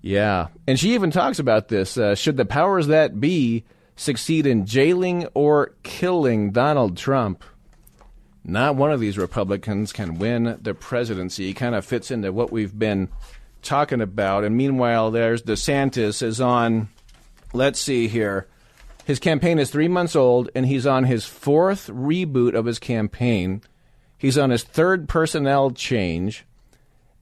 Yeah. 0.01 0.47
And 0.67 0.79
she 0.79 0.93
even 0.93 1.11
talks 1.11 1.39
about 1.39 1.67
this. 1.67 1.97
Uh, 1.97 2.15
should 2.15 2.37
the 2.37 2.45
powers 2.45 2.87
that 2.87 3.19
be 3.19 3.65
succeed 3.95 4.45
in 4.45 4.65
jailing 4.65 5.27
or 5.33 5.73
killing 5.83 6.51
Donald 6.51 6.95
Trump, 6.95 7.43
not 8.43 8.75
one 8.75 8.91
of 8.91 8.99
these 8.99 9.17
Republicans 9.17 9.91
can 9.91 10.19
win 10.19 10.57
the 10.61 10.73
presidency. 10.73 11.53
Kind 11.53 11.75
of 11.75 11.83
fits 11.83 12.11
into 12.11 12.31
what 12.31 12.51
we've 12.51 12.77
been 12.77 13.09
talking 13.61 14.01
about. 14.01 14.43
And 14.43 14.55
meanwhile, 14.55 15.11
there's 15.11 15.43
DeSantis 15.43 16.21
is 16.21 16.41
on, 16.41 16.89
let's 17.53 17.81
see 17.81 18.07
here. 18.07 18.47
His 19.05 19.19
campaign 19.19 19.57
is 19.59 19.71
three 19.71 19.87
months 19.87 20.15
old, 20.15 20.49
and 20.53 20.65
he's 20.65 20.85
on 20.85 21.05
his 21.05 21.25
fourth 21.25 21.87
reboot 21.87 22.53
of 22.53 22.65
his 22.65 22.79
campaign. 22.79 23.61
He's 24.17 24.37
on 24.37 24.49
his 24.49 24.63
third 24.63 25.07
personnel 25.07 25.71
change 25.71 26.45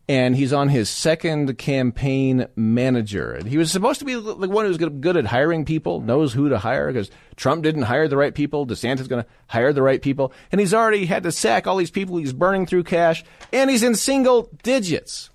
and 0.08 0.36
he's 0.36 0.54
on 0.54 0.70
his 0.70 0.90
second 0.90 1.58
campaign 1.58 2.48
manager. 2.56 3.32
And 3.34 3.48
he 3.48 3.58
was 3.58 3.72
supposed 3.72 4.00
to 4.00 4.06
be 4.06 4.14
the 4.14 4.48
one 4.48 4.66
who's 4.66 4.78
good 4.78 5.02
good 5.02 5.18
at 5.18 5.26
hiring 5.26 5.66
people, 5.66 6.00
knows 6.00 6.34
who 6.34 6.50
to 6.50 6.60
hire 6.60 6.88
because 6.88 7.10
Trump 7.36 7.64
didn't 7.64 7.84
hire 7.84 8.08
the 8.08 8.18
right 8.18 8.34
people. 8.34 8.68
DeSantis 8.68 9.02
is 9.02 9.08
going 9.08 9.24
to 9.24 9.30
hire 9.48 9.74
the 9.74 9.82
right 9.82 10.02
people, 10.02 10.32
and 10.52 10.62
he's 10.62 10.74
already 10.74 11.06
had 11.06 11.24
to 11.24 11.32
sack 11.32 11.66
all 11.66 11.78
these 11.78 11.92
people. 11.92 12.18
He's 12.18 12.34
burning 12.34 12.66
through 12.66 12.84
cash, 12.84 13.24
and 13.52 13.70
he's 13.70 13.84
in 13.84 13.96
single 13.96 14.50
digits, 14.62 15.32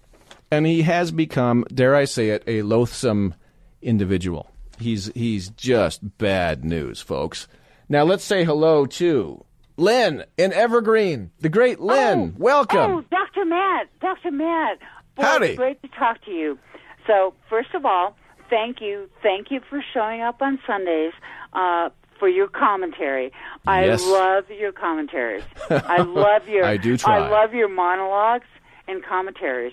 and 0.50 0.66
he 0.66 0.82
has 0.82 1.10
become, 1.12 1.64
dare 1.72 1.94
I 1.94 2.04
say 2.04 2.30
it, 2.30 2.42
a 2.46 2.62
loathsome 2.62 3.34
individual. 3.82 4.50
He's 4.78 5.10
he's 5.14 5.50
just 5.50 6.16
bad 6.18 6.64
news, 6.64 7.00
folks. 7.00 7.46
Now 7.88 8.04
let's 8.04 8.24
say 8.24 8.44
hello 8.44 8.86
to 8.86 9.44
Lynn 9.76 10.24
in 10.38 10.52
Evergreen, 10.52 11.30
the 11.40 11.48
great 11.48 11.80
Lynn. 11.80 12.34
Welcome. 12.38 12.78
Oh, 12.90 13.04
Dr. 13.10 13.44
Matt, 13.44 13.88
Dr. 14.00 14.30
Matt. 14.30 14.78
Boy, 15.16 15.22
Howdy. 15.22 15.46
It's 15.48 15.56
great 15.56 15.82
to 15.82 15.88
talk 15.88 16.24
to 16.24 16.30
you. 16.30 16.58
So, 17.06 17.34
first 17.48 17.74
of 17.74 17.84
all, 17.84 18.16
thank 18.48 18.80
you. 18.80 19.08
Thank 19.22 19.50
you 19.50 19.60
for 19.68 19.82
showing 19.92 20.20
up 20.22 20.40
on 20.40 20.58
Sundays 20.66 21.12
uh, 21.52 21.90
for 22.18 22.28
your 22.28 22.46
commentary. 22.48 23.32
I 23.66 23.86
Yes. 23.86 24.04
love 24.06 24.44
your 24.50 24.72
commentaries. 24.72 25.42
I 25.70 26.02
love 26.02 26.48
your 26.48 26.64
I 26.64 26.76
do 26.76 26.96
try. 26.96 27.18
I 27.18 27.28
love 27.28 27.52
your 27.54 27.68
monologues 27.68 28.46
and 28.86 29.02
commentaries. 29.04 29.72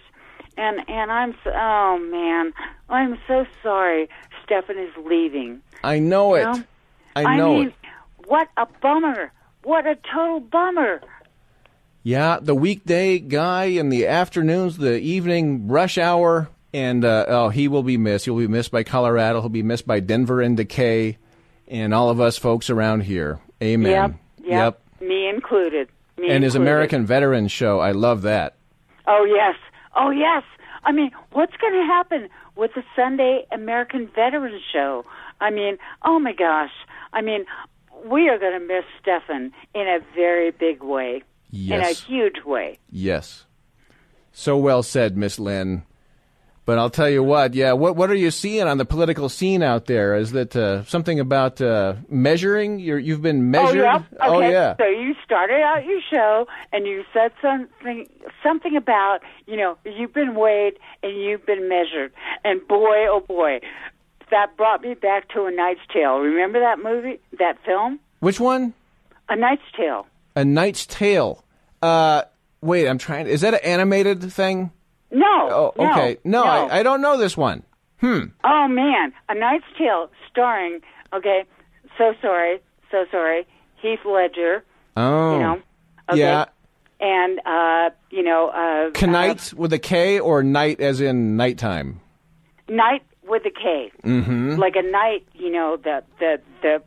And 0.57 0.81
and 0.89 1.11
I'm 1.11 1.35
so, 1.43 1.51
oh 1.53 1.99
man, 2.11 2.53
I'm 2.89 3.19
so 3.27 3.45
sorry 3.61 4.09
Steffan 4.45 4.77
is 4.83 4.91
leaving. 5.05 5.61
I 5.83 5.99
know 5.99 6.33
it. 6.33 6.43
know? 6.43 6.63
I 7.15 7.37
know 7.37 7.55
mean, 7.55 7.67
it. 7.67 7.73
what 8.25 8.49
a 8.57 8.65
bummer. 8.81 9.31
What 9.63 9.85
a 9.85 9.95
total 9.95 10.39
bummer. 10.39 11.01
Yeah, 12.03 12.39
the 12.41 12.55
weekday 12.55 13.19
guy 13.19 13.65
in 13.65 13.89
the 13.89 14.07
afternoons, 14.07 14.77
the 14.77 14.97
evening 14.97 15.67
rush 15.67 15.97
hour, 15.97 16.49
and 16.73 17.03
uh, 17.03 17.25
oh, 17.27 17.49
he 17.49 17.67
will 17.67 17.83
be 17.83 17.97
missed. 17.97 18.25
He'll 18.25 18.37
be 18.37 18.47
missed 18.47 18.71
by 18.71 18.83
Colorado. 18.83 19.41
He'll 19.41 19.49
be 19.49 19.63
missed 19.63 19.85
by 19.85 19.99
Denver 19.99 20.41
and 20.41 20.55
Decay, 20.55 21.17
and 21.67 21.93
all 21.93 22.09
of 22.09 22.21
us 22.21 22.37
folks 22.37 22.69
around 22.69 23.01
here. 23.01 23.39
Amen. 23.61 24.17
Yep, 24.39 24.49
yep. 24.49 24.81
Me 25.01 25.27
included. 25.27 25.89
Me 26.17 26.29
And 26.29 26.43
his. 26.43 26.55
American 26.55 27.05
Veterans 27.05 27.51
show, 27.51 27.79
I 27.79 27.91
love 27.91 28.23
that. 28.23 28.55
Oh 29.05 29.25
yes. 29.25 29.55
Oh 29.98 30.12
yes. 30.12 30.44
I 30.84 30.92
mean, 30.92 31.12
what's 31.32 31.58
going 31.58 31.74
to 31.74 31.86
happen 31.86 32.30
with 32.56 32.72
the 32.75 32.84
Sunday 32.96 33.46
American 33.51 34.10
Veterans 34.16 34.62
Show? 34.72 35.06
I 35.42 35.50
mean, 35.50 35.77
oh 36.04 36.20
my 36.20 36.34
gosh. 36.34 36.72
I 37.13 37.22
mean, 37.22 37.46
we 38.06 38.30
are 38.30 38.38
going 38.38 38.60
to 38.60 38.66
miss 38.66 38.86
Steffan 39.01 39.51
in 39.74 39.88
a 39.88 40.00
very 40.16 40.51
big 40.51 40.84
way. 40.84 41.24
In 41.51 41.82
a 41.82 41.94
huge 41.94 42.44
way. 42.46 42.77
Yes. 42.92 43.46
So 44.32 44.58
well 44.58 44.84
said, 44.84 45.18
Miss 45.18 45.39
Lynn. 45.39 45.84
But 46.67 46.79
I'll 46.79 46.89
tell 46.89 47.09
you 47.09 47.24
what, 47.24 47.53
yeah, 47.53 47.71
what 47.71 47.95
what 47.95 48.12
are 48.12 48.15
you 48.15 48.29
seeing 48.29 48.67
on 48.67 48.77
the 48.77 48.83
political 48.83 49.29
scene 49.29 49.63
out 49.63 49.86
there? 49.86 50.15
Is 50.15 50.33
that 50.33 50.53
uh, 50.53 50.83
something 50.83 51.17
about 51.17 51.62
uh, 51.62 51.93
measuring? 52.09 52.79
You're, 52.79 53.00
you've 53.00 53.21
been 53.21 53.50
measured? 53.50 53.77
Oh, 53.77 53.83
yeah. 53.83 53.95
Okay. 53.95 54.05
Oh, 54.19 54.39
yeah. 54.41 54.75
So 54.75 54.86
you 54.86 55.15
started 55.24 55.62
out 55.62 55.86
your 55.86 56.01
show 56.12 56.45
and 56.74 56.86
you 56.86 57.05
said 57.13 57.31
something 57.41 58.09
something 58.43 58.75
about, 58.75 59.19
you 59.45 59.55
know, 59.55 59.77
you've 59.86 60.13
been 60.13 60.36
weighed 60.36 60.74
and 61.03 61.15
you've 61.15 61.45
been 61.45 61.69
measured. 61.69 62.12
And 62.43 62.59
boy, 62.67 63.07
oh 63.07 63.24
boy, 63.25 63.62
that 64.29 64.57
brought 64.57 64.81
me 64.81 64.93
back 64.93 65.29
to 65.36 65.45
A 65.45 65.51
Knight's 65.51 65.79
Tale. 65.93 66.17
Remember 66.17 66.59
that 66.59 66.83
movie, 66.83 67.21
that 67.39 67.63
film? 67.63 68.01
Which 68.19 68.41
one? 68.41 68.74
A 69.29 69.38
Knight's 69.38 69.62
Tale. 69.77 70.05
A 70.36 70.43
Knight's 70.43 70.86
Tale. 70.86 71.45
Uh, 71.81 72.24
wait, 72.59 72.89
I'm 72.89 72.97
trying. 72.97 73.27
Is 73.27 73.39
that 73.39 73.53
an 73.53 73.62
animated 73.63 74.33
thing? 74.33 74.71
No. 75.11 75.49
Oh, 75.49 75.73
no, 75.77 75.91
okay. 75.91 76.17
No, 76.23 76.43
I, 76.43 76.79
I 76.79 76.83
don't 76.83 77.01
know 77.01 77.17
this 77.17 77.37
one. 77.37 77.63
Hmm. 78.01 78.25
Oh 78.43 78.67
man, 78.67 79.13
A 79.29 79.33
Knight's 79.35 79.65
Tale 79.77 80.09
starring, 80.29 80.81
okay, 81.13 81.45
so 81.97 82.13
sorry, 82.21 82.59
so 82.91 83.05
sorry, 83.09 83.47
Heath 83.81 83.99
Ledger, 84.05 84.63
Oh. 84.95 85.33
you 85.33 85.39
know. 85.39 85.61
Okay. 86.09 86.19
Yeah. 86.19 86.45
And 86.99 87.39
uh, 87.45 87.89
you 88.11 88.23
know, 88.23 88.49
uh 88.49 89.05
Knight 89.05 89.53
with 89.55 89.71
a 89.73 89.79
K 89.79 90.19
or 90.19 90.43
night 90.43 90.79
as 90.81 90.99
in 91.01 91.37
nighttime? 91.37 91.99
uh, 92.69 92.73
Knight 92.73 93.03
with 93.27 93.43
a 93.45 93.51
K. 93.51 93.91
Mm-hmm. 94.03 94.55
Like 94.55 94.75
a 94.75 94.81
knight, 94.83 95.25
you 95.33 95.51
know, 95.51 95.77
the 95.77 96.03
the 96.19 96.39
the 96.61 96.81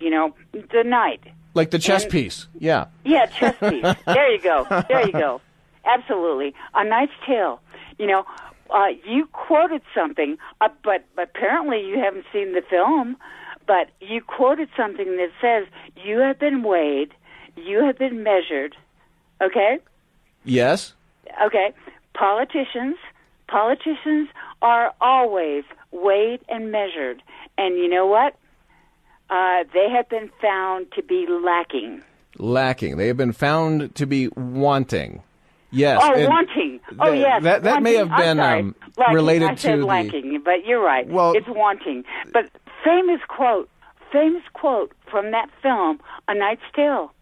you 0.00 0.10
know, 0.10 0.34
the 0.52 0.82
knight. 0.84 1.22
Like 1.54 1.70
the 1.70 1.78
chess 1.78 2.02
And- 2.04 2.12
piece. 2.12 2.48
Yeah. 2.58 2.86
Yeah, 3.04 3.26
chess 3.26 3.54
piece. 3.60 3.84
there 4.06 4.32
you 4.32 4.40
go. 4.42 4.66
There 4.88 5.06
you 5.06 5.12
go. 5.12 5.40
Absolutely. 5.84 6.54
A 6.74 6.84
Knight's 6.84 7.12
Tale. 7.26 7.60
You 8.02 8.08
know, 8.08 8.24
uh, 8.70 8.88
you 9.06 9.26
quoted 9.26 9.80
something, 9.94 10.36
uh, 10.60 10.70
but 10.82 11.04
apparently 11.16 11.86
you 11.86 12.00
haven't 12.00 12.24
seen 12.32 12.52
the 12.52 12.62
film, 12.68 13.16
but 13.64 13.90
you 14.00 14.20
quoted 14.20 14.68
something 14.76 15.16
that 15.18 15.30
says, 15.40 15.72
You 16.04 16.18
have 16.18 16.40
been 16.40 16.64
weighed, 16.64 17.14
you 17.54 17.84
have 17.84 17.96
been 17.96 18.24
measured. 18.24 18.74
Okay? 19.40 19.78
Yes. 20.44 20.94
Okay. 21.46 21.72
Politicians, 22.14 22.96
politicians 23.46 24.28
are 24.62 24.92
always 25.00 25.62
weighed 25.92 26.40
and 26.48 26.72
measured. 26.72 27.22
And 27.56 27.76
you 27.76 27.88
know 27.88 28.06
what? 28.06 28.34
Uh, 29.30 29.62
they 29.72 29.88
have 29.90 30.08
been 30.08 30.28
found 30.40 30.90
to 30.96 31.04
be 31.04 31.26
lacking. 31.28 32.02
Lacking. 32.36 32.96
They 32.96 33.06
have 33.06 33.16
been 33.16 33.32
found 33.32 33.94
to 33.94 34.06
be 34.06 34.26
wanting. 34.26 35.22
Yes. 35.72 36.00
Oh, 36.02 36.12
and 36.14 36.28
wanting. 36.28 36.80
Oh, 37.00 37.10
th- 37.10 37.20
yes. 37.20 37.42
That 37.42 37.62
that 37.64 37.82
may 37.82 37.94
have 37.94 38.14
been 38.16 38.38
um, 38.38 38.74
related 39.10 39.48
I 39.48 39.54
said 39.56 39.72
to 39.72 39.78
the. 39.78 39.86
lacking, 39.86 40.42
but 40.44 40.64
you're 40.66 40.82
right. 40.82 41.08
Well- 41.08 41.32
it's 41.34 41.48
wanting. 41.48 42.04
But 42.32 42.50
famous 42.84 43.20
quote, 43.28 43.68
famous 44.12 44.42
quote 44.52 44.92
from 45.10 45.30
that 45.32 45.48
film, 45.62 46.00
A 46.28 46.34
Knight's 46.34 46.62
Tale. 46.76 47.12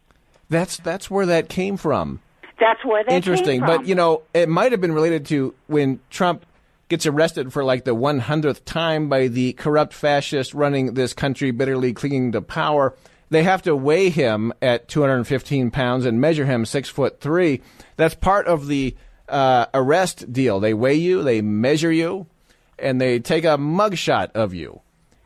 That's 0.48 0.78
that's 0.78 1.10
where 1.10 1.26
that 1.26 1.48
came 1.48 1.76
from. 1.76 2.20
That's 2.58 2.84
where 2.84 3.02
that 3.04 3.12
Interesting, 3.12 3.60
but 3.60 3.86
you 3.86 3.94
know, 3.94 4.22
it 4.34 4.48
might 4.48 4.72
have 4.72 4.80
been 4.80 4.92
related 4.92 5.24
to 5.26 5.54
when 5.68 6.00
Trump 6.10 6.44
gets 6.88 7.06
arrested 7.06 7.52
for 7.52 7.64
like 7.64 7.84
the 7.84 7.94
100th 7.94 8.64
time 8.64 9.08
by 9.08 9.28
the 9.28 9.52
corrupt 9.54 9.94
fascist 9.94 10.52
running 10.52 10.94
this 10.94 11.14
country, 11.14 11.52
bitterly 11.52 11.94
clinging 11.94 12.32
to 12.32 12.42
power. 12.42 12.94
They 13.30 13.44
have 13.44 13.62
to 13.62 13.74
weigh 13.74 14.10
him 14.10 14.52
at 14.60 14.88
215 14.88 15.70
pounds 15.70 16.04
and 16.04 16.20
measure 16.20 16.46
him 16.46 16.64
six 16.64 16.88
foot 16.88 17.20
three. 17.20 17.62
That's 17.96 18.14
part 18.14 18.46
of 18.46 18.66
the 18.66 18.96
uh, 19.28 19.66
arrest 19.72 20.32
deal. 20.32 20.60
They 20.60 20.74
weigh 20.74 20.94
you, 20.94 21.22
they 21.22 21.40
measure 21.40 21.92
you, 21.92 22.26
and 22.78 23.00
they 23.00 23.20
take 23.20 23.44
a 23.44 23.56
mugshot 23.56 24.32
of 24.32 24.52
you. 24.52 24.80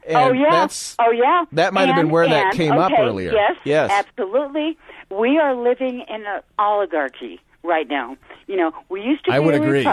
And 0.07 0.17
oh 0.17 0.33
yeah. 0.33 0.69
oh 0.99 1.11
yeah. 1.13 1.45
that 1.53 1.73
might 1.73 1.87
have 1.87 1.97
been 1.97 2.11
where 2.11 2.29
that 2.29 2.49
and- 2.49 2.57
came 2.57 2.73
up 2.73 2.93
earlier. 2.97 3.33
Yes. 3.33 3.57
Yes. 3.65 3.91
Absolutely. 3.91 4.77
We 5.11 5.39
are 5.39 5.55
living 5.55 6.05
in 6.09 6.27
an 6.27 6.43
oligarchy 6.59 7.41
right 7.63 7.89
now. 7.89 8.17
You 8.47 8.57
know, 8.57 8.73
we 8.91 9.01
used 9.01 9.25
to 9.25 9.33
I 9.33 9.41
be 9.41 9.49
a 9.49 9.63
agree. 9.63 9.85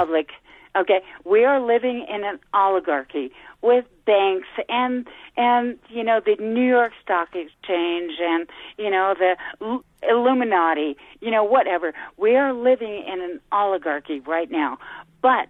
Okay, 0.76 1.02
we 1.26 1.44
are 1.44 1.60
living 1.60 2.06
in 2.10 2.24
an 2.24 2.40
oligarchy 2.54 3.32
with 3.62 3.86
banks 4.06 4.48
and 4.70 5.08
and 5.36 5.78
you 5.90 6.04
know 6.04 6.22
the 6.26 6.36
New 6.42 6.68
York 6.68 6.94
Stock 7.04 7.30
Exchange 7.36 8.14
and 8.22 8.50
you 8.78 8.90
know 8.90 9.14
the 9.18 9.82
Illuminati. 10.10 10.96
You 11.20 11.32
know 11.32 11.44
whatever. 11.44 11.94
We 12.18 12.36
are 12.36 12.54
living 12.54 13.04
in 13.06 13.22
an 13.22 13.40
oligarchy 13.52 14.22
right 14.22 14.50
now, 14.50 14.78
but 15.22 15.50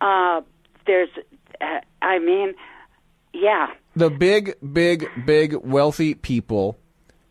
uh, 0.00 0.40
there's, 0.86 1.08
uh, 1.60 1.80
I 2.02 2.18
mean, 2.18 2.54
yeah. 3.32 3.68
the 3.94 4.10
big, 4.10 4.54
big, 4.72 5.08
big 5.24 5.54
wealthy 5.54 6.14
people 6.14 6.78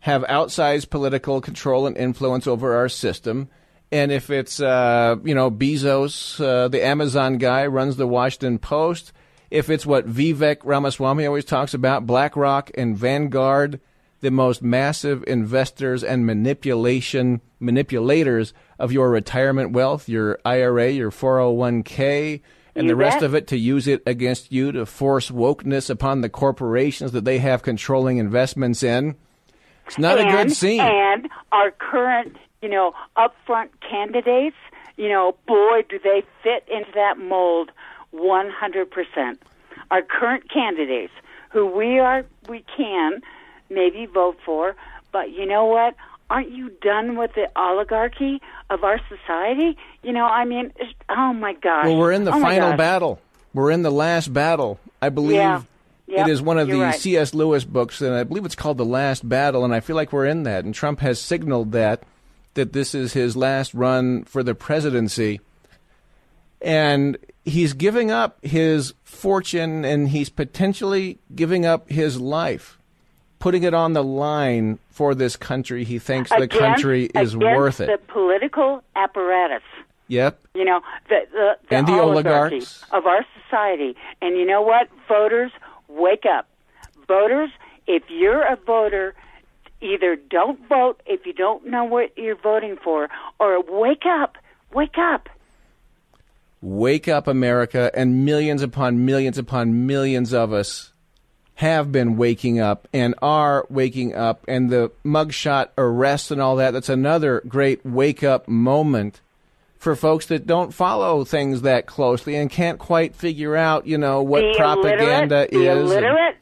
have 0.01 0.24
outsized 0.24 0.89
political 0.89 1.41
control 1.41 1.88
and 1.88 1.98
influence 1.98 2.46
over 2.46 2.75
our 2.75 2.89
system. 2.89 3.50
And 3.95 4.11
if 4.11 4.29
it's, 4.29 4.59
uh, 4.59 5.15
you 5.23 5.33
know, 5.33 5.49
Bezos, 5.49 6.43
uh, 6.43 6.67
the 6.67 6.85
Amazon 6.85 7.37
guy, 7.37 7.65
runs 7.65 7.95
the 7.95 8.05
Washington 8.05 8.59
Post, 8.59 9.13
if 9.49 9.69
it's 9.69 9.85
what 9.85 10.05
Vivek 10.05 10.57
Ramaswamy 10.65 11.25
always 11.25 11.45
talks 11.45 11.73
about, 11.73 12.05
BlackRock 12.05 12.71
and 12.75 12.97
Vanguard, 12.97 13.79
the 14.19 14.31
most 14.31 14.61
massive 14.61 15.23
investors 15.27 16.03
and 16.03 16.25
manipulation 16.25 17.39
manipulators 17.61 18.53
of 18.77 18.91
your 18.91 19.09
retirement 19.09 19.71
wealth, 19.71 20.09
your 20.09 20.39
IRA, 20.43 20.91
your 20.91 21.09
401k, 21.09 22.41
and 22.75 22.87
You 22.87 22.89
the 22.89 22.95
rest 22.97 23.23
of 23.23 23.33
it 23.33 23.47
to 23.47 23.57
use 23.57 23.87
it 23.87 24.03
against 24.05 24.51
you 24.51 24.73
to 24.73 24.85
force 24.85 25.31
wokeness 25.31 25.89
upon 25.89 26.19
the 26.19 26.27
corporations 26.27 27.13
that 27.13 27.23
they 27.23 27.37
have 27.37 27.63
controlling 27.63 28.17
investments 28.17 28.83
in. 28.83 29.15
It's 29.87 29.97
not 29.97 30.19
and, 30.19 30.27
a 30.27 30.31
good 30.33 30.51
scene. 30.51 30.81
And 30.81 31.29
our 31.53 31.71
current, 31.71 32.35
you 32.65 32.72
know, 32.72 32.93
upfront 33.15 33.69
candidates, 33.88 34.55
you 34.98 35.07
know, 35.07 35.36
boy, 35.48 35.84
do 35.88 36.00
they 36.03 36.24
fit 36.41 36.67
into 36.67 36.91
that 36.95 37.19
mold 37.19 37.69
100%. 38.12 39.38
Our 39.91 40.01
current 40.01 40.50
candidates, 40.51 41.13
who 41.51 41.67
we 41.67 42.00
are, 42.00 42.25
we 42.50 42.65
can 42.75 43.22
maybe 43.69 44.07
vote 44.07 44.38
for, 44.43 44.75
but 45.12 45.31
you 45.31 45.45
know 45.45 45.65
what? 45.65 45.93
Aren't 46.31 46.50
you 46.50 46.72
done 46.81 47.17
with 47.17 47.36
the 47.36 47.51
oligarchy 47.55 48.41
of 48.72 48.84
our 48.84 49.00
society? 49.10 49.77
You 50.01 50.12
know, 50.12 50.25
I 50.25 50.45
mean, 50.45 50.74
oh 51.07 51.34
my 51.34 51.53
gosh. 51.53 51.86
well, 51.86 51.98
we're 51.98 52.13
in 52.13 52.24
the 52.24 52.34
Oh 52.34 52.41
final 52.41 52.75
battle. 52.75 53.22
We're 53.53 53.69
in 53.69 53.84
the 53.84 53.91
last 53.91 54.34
battle. 54.34 54.79
I 55.03 55.10
believe 55.10 55.36
Yeah. 55.36 55.62
Yep, 56.07 56.27
it 56.27 56.31
is 56.31 56.41
one 56.41 56.57
of 56.57 56.67
the 56.67 56.79
right. 56.79 57.00
C.S. 57.00 57.34
Lewis 57.34 57.63
books, 57.63 58.01
and 58.01 58.13
I 58.13 58.24
believe 58.24 58.45
it's 58.45 58.55
called 58.55 58.77
The 58.77 58.86
Last 58.86 59.27
Battle, 59.27 59.65
and 59.65 59.74
I 59.74 59.79
feel 59.79 59.95
like 59.95 60.13
we're 60.13 60.27
in 60.27 60.43
that. 60.43 60.63
And 60.63 60.74
Trump 60.74 61.00
has 61.00 61.19
signaled 61.19 61.72
that 61.72 62.03
that 62.55 62.74
this 62.74 62.95
is 62.95 63.13
his 63.13 63.38
last 63.38 63.74
run 63.74 64.24
for 64.24 64.43
the 64.43 64.55
presidency. 64.55 65.39
And 66.62 67.17
he's 67.43 67.74
giving 67.74 68.12
up 68.12 68.43
his 68.43 68.93
fortune 69.03 69.85
and 69.85 70.09
he's 70.09 70.29
potentially 70.29 71.19
giving 71.35 71.65
up 71.65 71.89
his 71.89 72.19
life, 72.19 72.79
putting 73.39 73.63
it 73.63 73.74
on 73.74 73.93
the 73.93 74.03
line 74.03 74.79
for 74.89 75.13
this 75.13 75.35
country. 75.35 75.83
He 75.83 76.00
thinks 76.00 76.31
the 76.31 76.47
country 76.47 77.05
is 77.13 77.38
worth 77.38 77.79
it. 77.81 77.88
The 77.88 78.00
political 78.12 78.83
apparatus. 78.95 79.62
Yep. 80.07 80.39
You 80.53 80.65
know, 80.65 80.81
the 81.09 81.21
the, 81.31 81.57
the, 81.69 81.75
And 81.75 81.88
the 81.88 82.00
oligarchy 82.00 82.55
oligarchs. 82.55 82.83
of 82.91 83.05
our 83.05 83.25
society. 83.43 83.95
And 84.21 84.38
you 84.38 84.45
know 84.45 84.62
what? 84.62 84.88
Voters, 85.07 85.51
wake 85.88 86.25
up. 86.25 86.47
Voters, 87.07 87.50
if 87.88 88.03
you're 88.09 88.41
a 88.41 88.55
voter, 88.55 89.13
either 89.81 90.16
don't 90.16 90.59
vote 90.68 91.01
if 91.05 91.25
you 91.25 91.33
don't 91.33 91.66
know 91.68 91.83
what 91.83 92.18
you're 92.18 92.35
voting 92.35 92.77
for, 92.83 93.09
or 93.40 93.61
wake 93.61 94.05
up. 94.05 94.38
Wake 94.74 94.98
up. 94.98 95.29
Wake 96.61 97.07
up, 97.07 97.27
America, 97.27 97.92
and 97.94 98.25
millions 98.25 98.61
upon 98.61 99.05
millions 99.05 99.38
upon 99.38 99.85
millions 99.85 100.33
of 100.33 100.51
us 100.51 100.92
have 101.55 101.92
been 101.92 102.18
waking 102.18 102.59
up 102.59 102.88
and 102.92 103.16
are 103.22 103.66
waking 103.70 104.14
up, 104.16 104.44
and 104.48 104.70
the 104.70 104.92
mugshot 105.05 105.70
arrests 105.77 106.31
and 106.31 106.42
all 106.42 106.57
that. 106.57 106.72
That's 106.72 106.90
another 106.90 107.42
great 107.48 107.85
wake 107.85 108.24
up 108.24 108.48
moment 108.48 109.22
for 109.77 109.96
folks 109.96 110.25
that 110.25 110.48
don't 110.48 110.74
follow 110.74 111.24
things 111.24 111.61
that 111.61 111.85
closely 111.85 112.35
and 112.35 112.50
can't 112.50 112.79
quite 112.79 113.16
figure 113.16 113.55
out, 113.55 113.85
you 113.85 113.98
know, 113.98 114.24
what 114.24 114.42
the 114.42 114.53
propaganda 114.57 115.48
illiterate, 115.48 115.51
the 115.51 115.57
is. 115.57 115.92
and- 115.92 116.05
illiterate 116.05 116.35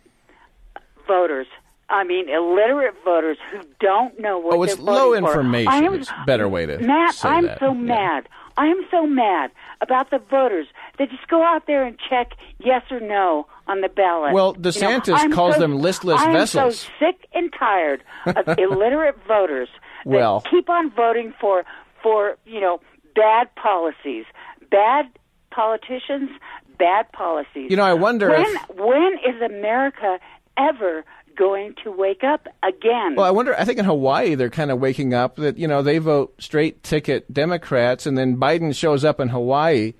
voters. 1.08 1.48
I 1.94 2.04
mean, 2.04 2.28
illiterate 2.28 2.96
voters 3.06 3.38
who 3.52 3.60
don't 3.80 4.20
know 4.20 4.40
what 4.40 4.56
Oh, 4.56 4.64
it's 4.64 4.76
they're 4.76 4.84
low 4.86 5.12
for. 5.12 5.18
information. 5.18 5.72
I 5.72 5.78
am, 5.78 5.94
It's 5.94 6.10
a 6.10 6.24
better 6.26 6.50
way 6.50 6.66
to 6.66 6.80
Matt, 6.80 7.24
I'm 7.24 7.46
that. 7.46 7.60
so 7.60 7.68
Yeah. 7.68 7.74
mad. 7.74 8.30
I 8.58 8.68
am 8.68 8.86
so 8.92 9.08
mad 9.08 9.52
about 9.82 10.10
the 10.12 10.20
voters 10.20 10.68
They 11.00 11.08
just 11.08 11.28
go 11.28 11.42
out 11.44 11.66
there 11.66 11.84
and 11.84 11.98
check 12.10 12.34
yes 12.60 12.84
or 12.92 13.00
no 13.00 13.48
on 13.68 13.82
the 13.82 13.90
ballot. 13.90 14.32
Well, 14.34 14.54
You 14.56 14.62
know, 14.64 14.70
DeSantis 14.70 15.32
calls 15.34 15.56
so- 15.56 15.60
them 15.62 15.80
listless 15.80 16.22
I 16.22 16.26
am 16.28 16.34
vessels. 16.34 16.80
so 16.82 16.90
sick 17.00 17.28
and 17.34 17.52
tired 17.58 18.04
of 18.28 18.48
illiterate 18.60 19.16
voters 19.28 19.70
that 20.06 20.10
Well- 20.12 20.42
keep 20.42 20.70
on 20.70 20.92
voting 20.92 21.34
for 21.42 21.64
for 22.04 22.38
you 22.46 22.60
know 22.62 22.80
bad 23.16 23.54
policies, 23.56 24.26
bad 24.70 25.08
politicians, 25.52 26.30
bad 26.78 27.12
policies. 27.12 27.70
You 27.72 27.78
know, 27.78 27.84
I 27.86 27.94
wonder 27.94 28.30
when 28.30 28.42
if- 28.42 28.70
when 28.76 29.14
is 29.26 29.42
America 29.42 30.20
ever 30.58 31.04
going 31.36 31.76
to 31.84 31.92
wake 31.92 32.24
up 32.24 32.48
again? 32.64 33.16
Well, 33.16 33.26
I 33.26 33.32
wonder. 33.32 33.58
I 33.58 33.66
think 33.66 33.80
in 33.80 33.86
Hawaii 33.86 34.36
they're 34.36 34.50
kind 34.50 34.72
of 34.72 34.80
waking 34.80 35.14
up 35.14 35.36
that 35.38 35.58
you 35.58 35.68
know 35.68 35.82
they 35.82 35.98
vote 35.98 36.34
straight 36.40 36.84
ticket 36.84 37.32
Democrats, 37.34 38.06
and 38.06 38.18
then 38.18 38.38
Biden 38.38 38.76
shows 38.76 39.04
up 39.04 39.20
in 39.20 39.30
Hawaii 39.30 39.94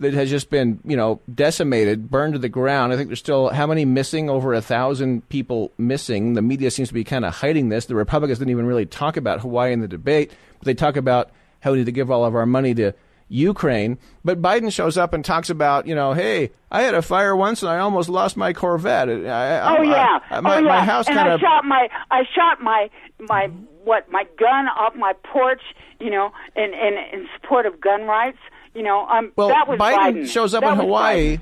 that 0.00 0.12
has 0.12 0.28
just 0.30 0.50
been 0.50 0.80
you 0.84 0.96
know 0.96 1.20
decimated, 1.32 2.10
burned 2.10 2.34
to 2.34 2.38
the 2.38 2.48
ground. 2.48 2.92
I 2.92 2.96
think 2.96 3.08
there's 3.08 3.18
still 3.18 3.50
how 3.50 3.66
many 3.66 3.84
missing? 3.84 4.28
Over 4.28 4.54
a 4.54 4.62
thousand 4.62 5.28
people 5.28 5.72
missing. 5.78 6.34
The 6.34 6.42
media 6.42 6.70
seems 6.70 6.88
to 6.88 6.94
be 6.94 7.04
kind 7.04 7.24
of 7.24 7.34
hiding 7.34 7.68
this. 7.68 7.86
The 7.86 7.94
Republicans 7.94 8.38
didn't 8.38 8.50
even 8.50 8.66
really 8.66 8.86
talk 8.86 9.16
about 9.16 9.40
Hawaii 9.40 9.72
in 9.72 9.80
the 9.80 9.88
debate, 9.88 10.32
but 10.58 10.66
they 10.66 10.74
talk 10.74 10.96
about 10.96 11.30
how 11.60 11.72
we 11.72 11.78
need 11.78 11.86
to 11.86 11.92
give 11.92 12.10
all 12.10 12.24
of 12.24 12.34
our 12.34 12.46
money 12.46 12.74
to 12.74 12.92
Ukraine. 13.34 13.98
But 14.24 14.40
Biden 14.40 14.72
shows 14.72 14.96
up 14.96 15.12
and 15.12 15.24
talks 15.24 15.50
about, 15.50 15.86
you 15.86 15.94
know, 15.94 16.12
hey, 16.12 16.52
I 16.70 16.82
had 16.82 16.94
a 16.94 17.02
fire 17.02 17.34
once 17.34 17.62
and 17.62 17.70
I 17.70 17.78
almost 17.78 18.08
lost 18.08 18.36
my 18.36 18.52
Corvette. 18.52 19.08
I, 19.08 19.12
I, 19.12 19.76
Oh 19.78 19.82
yeah, 19.82 20.18
I- 20.30 20.40
my, 20.40 20.56
oh 20.56 20.58
yeah. 20.60 20.68
my 20.68 20.84
house 20.84 21.06
kind 21.06 21.18
I 21.18 21.34
of 21.34 21.40
shot 21.40 21.64
my 21.64 21.88
I 22.10 22.22
shot 22.34 22.60
my 22.62 22.88
my 23.20 23.48
what 23.84 24.10
my 24.10 24.24
gun 24.38 24.68
off 24.68 24.94
my 24.94 25.12
porch. 25.32 25.62
You 26.00 26.10
know, 26.10 26.30
in 26.56 26.64
in, 26.74 26.94
in 27.12 27.28
support 27.40 27.66
of 27.66 27.80
gun 27.80 28.02
rights. 28.04 28.38
You 28.74 28.82
know, 28.82 29.06
um, 29.06 29.32
Well, 29.36 29.48
that 29.48 29.68
was 29.68 29.78
Biden, 29.78 29.98
Biden. 30.24 30.28
shows 30.28 30.52
up 30.54 30.62
That 30.62 30.72
in 30.72 30.78
Hawaii, 30.80 31.36
Biden. 31.36 31.40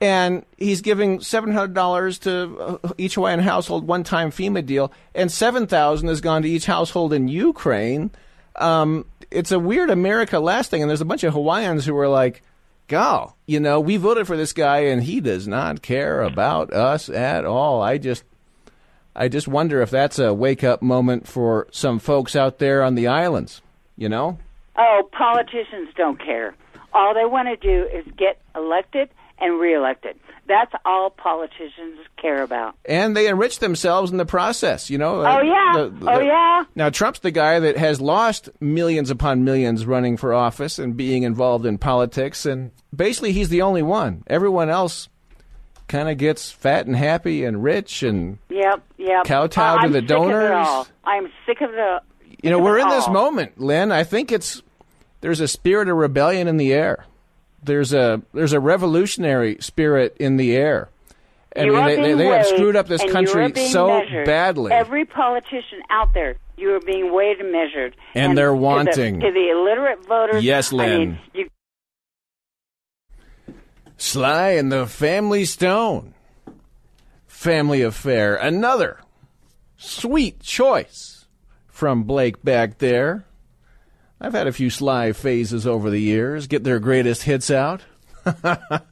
and 0.00 0.44
he's 0.56 0.80
giving 0.80 1.20
seven 1.20 1.52
hundred 1.52 1.74
dollars 1.74 2.18
to 2.20 2.78
uh, 2.84 2.92
each 2.98 3.14
Hawaiian 3.16 3.40
household, 3.40 3.86
one 3.86 4.04
time 4.04 4.30
FEMA 4.30 4.64
deal, 4.64 4.92
and 5.14 5.30
seven 5.30 5.66
thousand 5.66 6.08
has 6.08 6.20
gone 6.20 6.42
to 6.42 6.48
each 6.48 6.66
household 6.66 7.12
in 7.12 7.26
Ukraine. 7.28 8.10
Um, 8.56 9.04
it's 9.30 9.52
a 9.52 9.58
weird 9.58 9.90
America 9.90 10.38
last 10.38 10.70
thing, 10.70 10.82
and 10.82 10.90
there's 10.90 11.00
a 11.00 11.06
bunch 11.06 11.24
of 11.24 11.32
Hawaiians 11.32 11.84
who 11.84 11.96
are 11.96 12.08
like, 12.08 12.42
"Go, 12.86 13.34
you 13.46 13.60
know, 13.60 13.80
we 13.80 13.96
voted 13.96 14.26
for 14.26 14.36
this 14.36 14.52
guy, 14.52 14.78
and 14.80 15.02
he 15.02 15.20
does 15.20 15.46
not 15.46 15.82
care 15.82 16.22
about 16.22 16.72
us 16.72 17.08
at 17.08 17.44
all." 17.44 17.82
I 17.82 17.98
just. 17.98 18.24
I 19.16 19.26
just 19.26 19.48
wonder 19.48 19.82
if 19.82 19.90
that's 19.90 20.20
a 20.20 20.32
wake 20.32 20.62
up 20.62 20.80
moment 20.80 21.26
for 21.26 21.66
some 21.72 21.98
folks 21.98 22.36
out 22.36 22.58
there 22.58 22.84
on 22.84 22.94
the 22.94 23.08
islands, 23.08 23.62
you 23.96 24.08
know? 24.08 24.38
Oh, 24.76 25.08
politicians 25.10 25.88
don't 25.96 26.24
care. 26.24 26.54
All 26.94 27.14
they 27.14 27.24
want 27.24 27.48
to 27.48 27.56
do 27.56 27.88
is 27.92 28.04
get 28.16 28.40
elected 28.54 29.10
and 29.40 29.58
reelected. 29.58 30.16
That's 30.48 30.72
all 30.84 31.10
politicians 31.10 31.98
care 32.20 32.42
about. 32.42 32.74
and 32.84 33.16
they 33.16 33.28
enrich 33.28 33.58
themselves 33.60 34.10
in 34.10 34.16
the 34.16 34.26
process. 34.26 34.90
You 34.90 34.98
know. 34.98 35.20
Oh, 35.24 35.40
yeah. 35.42 35.88
Oh, 36.02 36.20
yeah. 36.20 36.64
Now 36.74 36.88
Trump's 36.90 37.20
the 37.20 37.30
guy 37.30 37.60
that 37.60 37.76
has 37.76 38.00
lost 38.00 38.48
millions 38.60 39.10
upon 39.10 39.44
millions 39.44 39.86
running 39.86 40.16
for 40.16 40.32
office 40.34 40.78
and 40.78 40.96
being 40.96 41.22
involved 41.22 41.66
in 41.66 41.78
politics, 41.78 42.46
and 42.46 42.70
basically 42.96 43.32
he's 43.32 43.50
the 43.50 43.62
only 43.62 43.82
one. 43.82 44.24
Everyone 44.26 44.68
else 44.70 45.08
kind 45.86 46.08
of 46.08 46.18
gets 46.18 46.50
fat 46.50 46.86
and 46.86 46.96
happy 46.96 47.44
and 47.44 47.62
rich, 47.62 48.02
and 48.02 48.38
Yep, 48.50 48.82
yep. 48.98 49.24
Kowtow 49.24 49.74
oh, 49.74 49.78
to 49.78 49.82
I'm 49.84 49.92
the 49.92 50.00
sick 50.00 50.10
Of 50.10 50.10
it 50.10 50.14
donors. 50.28 50.66
all. 50.66 50.86
I'm 51.04 51.32
sick 51.46 51.60
of 51.60 51.70
the. 51.70 52.00
you 52.42 52.50
know 52.50 52.58
we're 52.58 52.78
in 52.78 52.88
this 52.88 53.08
moment, 53.08 53.60
Lynn. 53.60 53.92
I 53.92 54.04
think 54.04 54.32
it's 54.32 54.62
there's 55.20 55.40
a 55.40 55.48
spirit 55.48 55.88
of 55.88 55.96
rebellion 55.96 56.48
in 56.48 56.56
the 56.56 56.72
air. 56.72 57.04
There's 57.62 57.92
a 57.92 58.22
there's 58.32 58.52
a 58.52 58.60
revolutionary 58.60 59.56
spirit 59.60 60.16
in 60.20 60.36
the 60.36 60.54
air. 60.56 60.88
I 61.56 61.64
mean, 61.64 61.84
they- 61.86 61.96
they- 61.96 62.14
they 62.14 62.26
have 62.26 62.46
screwed 62.46 62.76
up 62.76 62.86
this 62.86 63.02
country 63.10 63.40
you 63.42 63.46
are 63.48 63.52
being 63.52 63.70
so 63.70 63.88
measured. 63.88 64.26
badly. 64.26 64.70
Every 64.72 65.04
politician 65.04 65.80
out 65.90 66.14
there, 66.14 66.36
you 66.56 66.72
are 66.74 66.80
being 66.80 67.12
weighed 67.12 67.40
and 67.40 67.50
measured. 67.50 67.96
And 68.14 68.36
they're 68.38 68.48
to 68.50 68.52
the- 68.52 68.56
wanting. 68.58 69.20
to 69.20 69.32
the, 69.32 69.48
illiterate 69.50 70.06
voters. 70.06 70.44
Yes, 70.44 70.72
I 70.72 70.76
Lynn. 70.76 70.98
mean, 71.00 71.18
you 71.34 71.48
Sly 73.96 74.50
and 74.50 74.70
the 74.70 74.86
Family 74.86 75.44
Stone. 75.44 76.14
Family 77.26 77.82
Affair. 77.82 78.36
Another 78.36 78.98
sweet 79.76 80.40
choice 80.40 81.26
from 81.66 82.04
Blake 82.04 82.42
back 82.44 82.78
there. 82.78 83.24
I've 84.20 84.32
had 84.32 84.46
a 84.46 84.52
few 84.52 84.70
Sly 84.70 85.12
phases 85.12 85.66
over 85.66 85.90
the 85.90 86.00
years, 86.00 86.46
get 86.46 86.64
their 86.64 86.80
greatest 86.80 87.22
hits 87.22 87.50
out. 87.50 87.82
and 88.24 88.82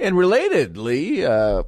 relatedly, 0.00 1.22
uh, 1.22 1.62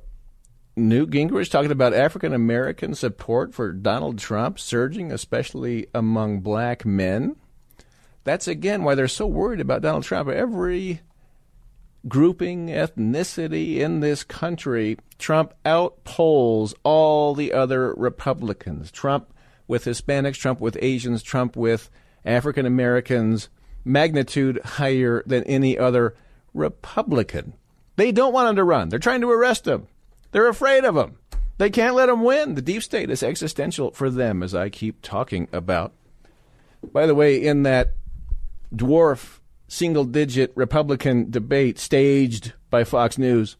Newt 0.76 1.10
Gingrich 1.10 1.50
talking 1.50 1.70
about 1.70 1.94
African 1.94 2.32
American 2.32 2.94
support 2.94 3.54
for 3.54 3.72
Donald 3.72 4.18
Trump 4.18 4.58
surging, 4.58 5.12
especially 5.12 5.86
among 5.94 6.40
black 6.40 6.84
men. 6.84 7.36
That's 8.24 8.48
again 8.48 8.82
why 8.82 8.94
they're 8.94 9.06
so 9.06 9.26
worried 9.26 9.60
about 9.60 9.82
Donald 9.82 10.04
Trump. 10.04 10.28
Every 10.28 11.02
grouping, 12.08 12.68
ethnicity 12.68 13.76
in 13.76 14.00
this 14.00 14.24
country, 14.24 14.98
Trump 15.18 15.54
outpolls 15.64 16.74
all 16.82 17.34
the 17.34 17.52
other 17.52 17.94
Republicans. 17.94 18.90
Trump 18.90 19.33
with 19.66 19.84
Hispanics, 19.84 20.36
Trump 20.36 20.60
with 20.60 20.78
Asians, 20.80 21.22
Trump 21.22 21.56
with 21.56 21.90
African 22.24 22.66
Americans, 22.66 23.48
magnitude 23.84 24.60
higher 24.64 25.22
than 25.26 25.44
any 25.44 25.78
other 25.78 26.14
Republican. 26.52 27.54
They 27.96 28.12
don't 28.12 28.32
want 28.32 28.50
him 28.50 28.56
to 28.56 28.64
run. 28.64 28.88
They're 28.88 28.98
trying 28.98 29.20
to 29.20 29.30
arrest 29.30 29.66
him. 29.66 29.86
They're 30.32 30.48
afraid 30.48 30.84
of 30.84 30.96
him. 30.96 31.16
They 31.58 31.70
can't 31.70 31.94
let 31.94 32.08
him 32.08 32.24
win. 32.24 32.54
The 32.54 32.62
deep 32.62 32.82
state 32.82 33.10
is 33.10 33.22
existential 33.22 33.92
for 33.92 34.10
them, 34.10 34.42
as 34.42 34.54
I 34.54 34.68
keep 34.68 35.02
talking 35.02 35.48
about. 35.52 35.92
By 36.82 37.06
the 37.06 37.14
way, 37.14 37.36
in 37.36 37.62
that 37.62 37.94
dwarf 38.74 39.38
single 39.68 40.04
digit 40.04 40.52
Republican 40.54 41.30
debate 41.30 41.78
staged 41.78 42.52
by 42.70 42.84
Fox 42.84 43.18
News, 43.18 43.56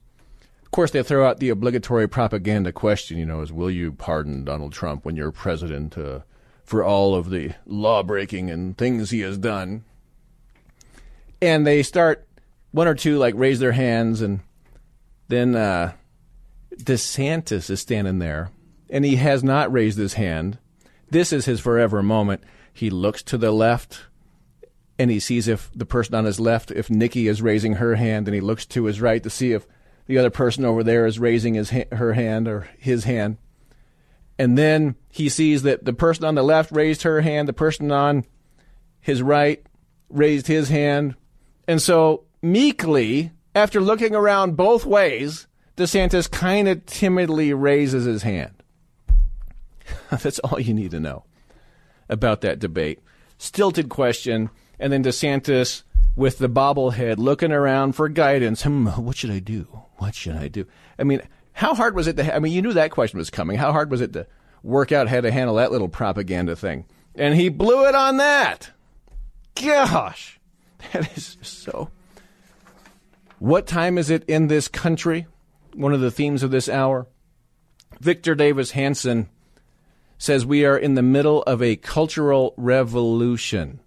course, 0.75 0.91
they 0.91 1.05
throw 1.05 1.25
out 1.25 1.39
the 1.39 1.51
obligatory 1.51 2.09
propaganda 2.09 2.73
question, 2.73 3.17
you 3.17 3.25
know, 3.25 3.43
is 3.43 3.53
will 3.53 3.71
you 3.71 3.93
pardon 3.93 4.45
Donald 4.45 4.73
Trump 4.73 5.05
when 5.05 5.15
you're 5.15 5.31
president 5.31 5.97
uh, 5.97 6.21
for 6.65 6.83
all 6.83 7.15
of 7.15 7.31
the 7.31 7.53
law 7.65 8.03
breaking 8.03 8.51
and 8.51 8.77
things 8.77 9.11
he 9.11 9.21
has 9.21 9.39
done? 9.39 9.85
And 11.41 11.65
they 11.65 11.85
start, 11.85 12.27
one 12.73 12.89
or 12.89 12.95
two 12.95 13.19
like 13.19 13.35
raise 13.37 13.61
their 13.61 13.71
hands, 13.71 14.21
and 14.21 14.41
then 15.29 15.55
uh, 15.55 15.93
DeSantis 16.75 17.71
is 17.71 17.81
standing 17.81 18.19
there, 18.19 18.51
and 18.91 19.05
he 19.05 19.15
has 19.15 19.45
not 19.45 19.73
raised 19.73 19.97
his 19.97 20.15
hand. 20.15 20.59
This 21.09 21.33
is 21.33 21.45
his 21.45 21.61
forever 21.61 22.03
moment. 22.03 22.43
He 22.73 22.91
looks 22.91 23.23
to 23.25 23.39
the 23.39 23.53
left 23.53 24.07
and 24.99 25.11
he 25.11 25.21
sees 25.21 25.49
if 25.49 25.71
the 25.75 25.87
person 25.87 26.15
on 26.15 26.25
his 26.25 26.39
left, 26.39 26.71
if 26.71 26.89
Nikki 26.89 27.27
is 27.27 27.43
raising 27.43 27.75
her 27.75 27.97
hand, 27.97 28.29
and 28.29 28.35
he 28.35 28.41
looks 28.41 28.65
to 28.67 28.85
his 28.85 29.01
right 29.01 29.23
to 29.23 29.31
see 29.31 29.53
if 29.53 29.67
the 30.07 30.19
other 30.19 30.31
person 30.31 30.65
over 30.65 30.83
there 30.83 31.07
is 31.07 31.19
raising 31.19 31.55
his 31.55 31.71
ha- 31.71 31.85
her 31.93 32.13
hand 32.13 32.49
or 32.49 32.69
his 32.79 33.05
hand. 33.05 33.39
And 34.39 34.59
then 34.59 34.97
he 35.11 35.29
sees 35.29 35.63
that 35.63 35.85
the 35.85 35.93
person 35.93 36.25
on 36.25 36.35
the 36.35 36.43
left 36.43 36.73
raised 36.73 37.03
her 37.03 37.21
hand, 37.21 37.49
the 37.49 37.53
person 37.53 37.91
on 37.93 38.25
his 39.01 39.23
right 39.23 39.65
raised 40.09 40.47
his 40.47 40.69
hand. 40.69 41.15
And 41.69 41.81
so 41.81 42.25
meekly, 42.43 43.33
after 43.55 43.81
looking 43.81 44.15
around 44.15 44.57
both 44.57 44.85
ways, 44.85 45.47
DeSantis 45.77 46.31
kind 46.31 46.69
of 46.69 46.85
timidly 46.87 47.53
raises 47.53 48.05
his 48.05 48.23
hand. 48.23 48.63
That's 50.11 50.39
all 50.41 50.61
you 50.61 50.75
need 50.75 50.91
to 50.93 51.01
know 51.01 51.25
about 52.09 52.43
that 52.43 52.59
debate. 52.59 53.01
Stilted 53.39 53.89
question, 53.89 54.51
and 54.79 54.93
then 54.93 55.03
DeSantis 55.03 55.83
with 56.17 56.39
the 56.39 56.49
bobblehead 56.49 57.19
looking 57.19 57.53
around 57.53 57.93
for 57.93 58.09
guidance. 58.09 58.63
Hmm, 58.63 58.87
what 58.87 59.17
should 59.17 59.31
I 59.31 59.41
do? 59.41 59.67
What 59.97 60.15
should 60.15 60.37
I 60.37 60.49
do? 60.49 60.67
I 60.99 61.05
mean, 61.05 61.23
how 61.53 61.75
hard 61.75 61.95
was 61.95 62.07
it 62.07 62.17
to? 62.17 62.35
I 62.35 62.39
mean, 62.39 62.53
you 62.53 62.63
knew 62.63 62.73
that 62.73 62.91
question 62.91 63.19
was 63.19 63.31
coming. 63.31 63.57
How 63.57 63.73
hard 63.73 63.91
was 63.91 64.01
it 64.01 64.13
to 64.13 64.27
work 64.63 64.93
out 64.93 65.09
how 65.09 65.21
to 65.21 65.31
handle 65.31 65.57
that 65.57 65.73
little 65.73 65.89
propaganda 65.89 66.57
thing? 66.57 66.85
And 67.15 67.35
he 67.35 67.49
blew 67.49 67.87
it 67.87 67.95
on 67.95 68.17
that. 68.19 68.71
Gosh, 69.55 70.41
that 70.93 71.17
is 71.17 71.37
so. 71.43 71.91
What 73.39 73.67
time 73.67 73.99
is 73.99 74.11
it 74.11 74.25
in 74.27 74.49
this 74.49 74.69
country? 74.69 75.27
One 75.75 75.93
of 75.93 76.01
the 76.01 76.11
themes 76.11 76.43
of 76.43 76.51
this 76.51 76.69
hour. 76.69 77.07
Victor 78.01 78.35
Davis 78.35 78.73
Hanson 78.73 79.29
says 80.19 80.47
we 80.47 80.65
are 80.65 80.77
in 80.77 80.95
the 80.95 81.03
middle 81.03 81.43
of 81.43 81.63
a 81.63 81.77
cultural 81.77 82.55
revolution. 82.57 83.81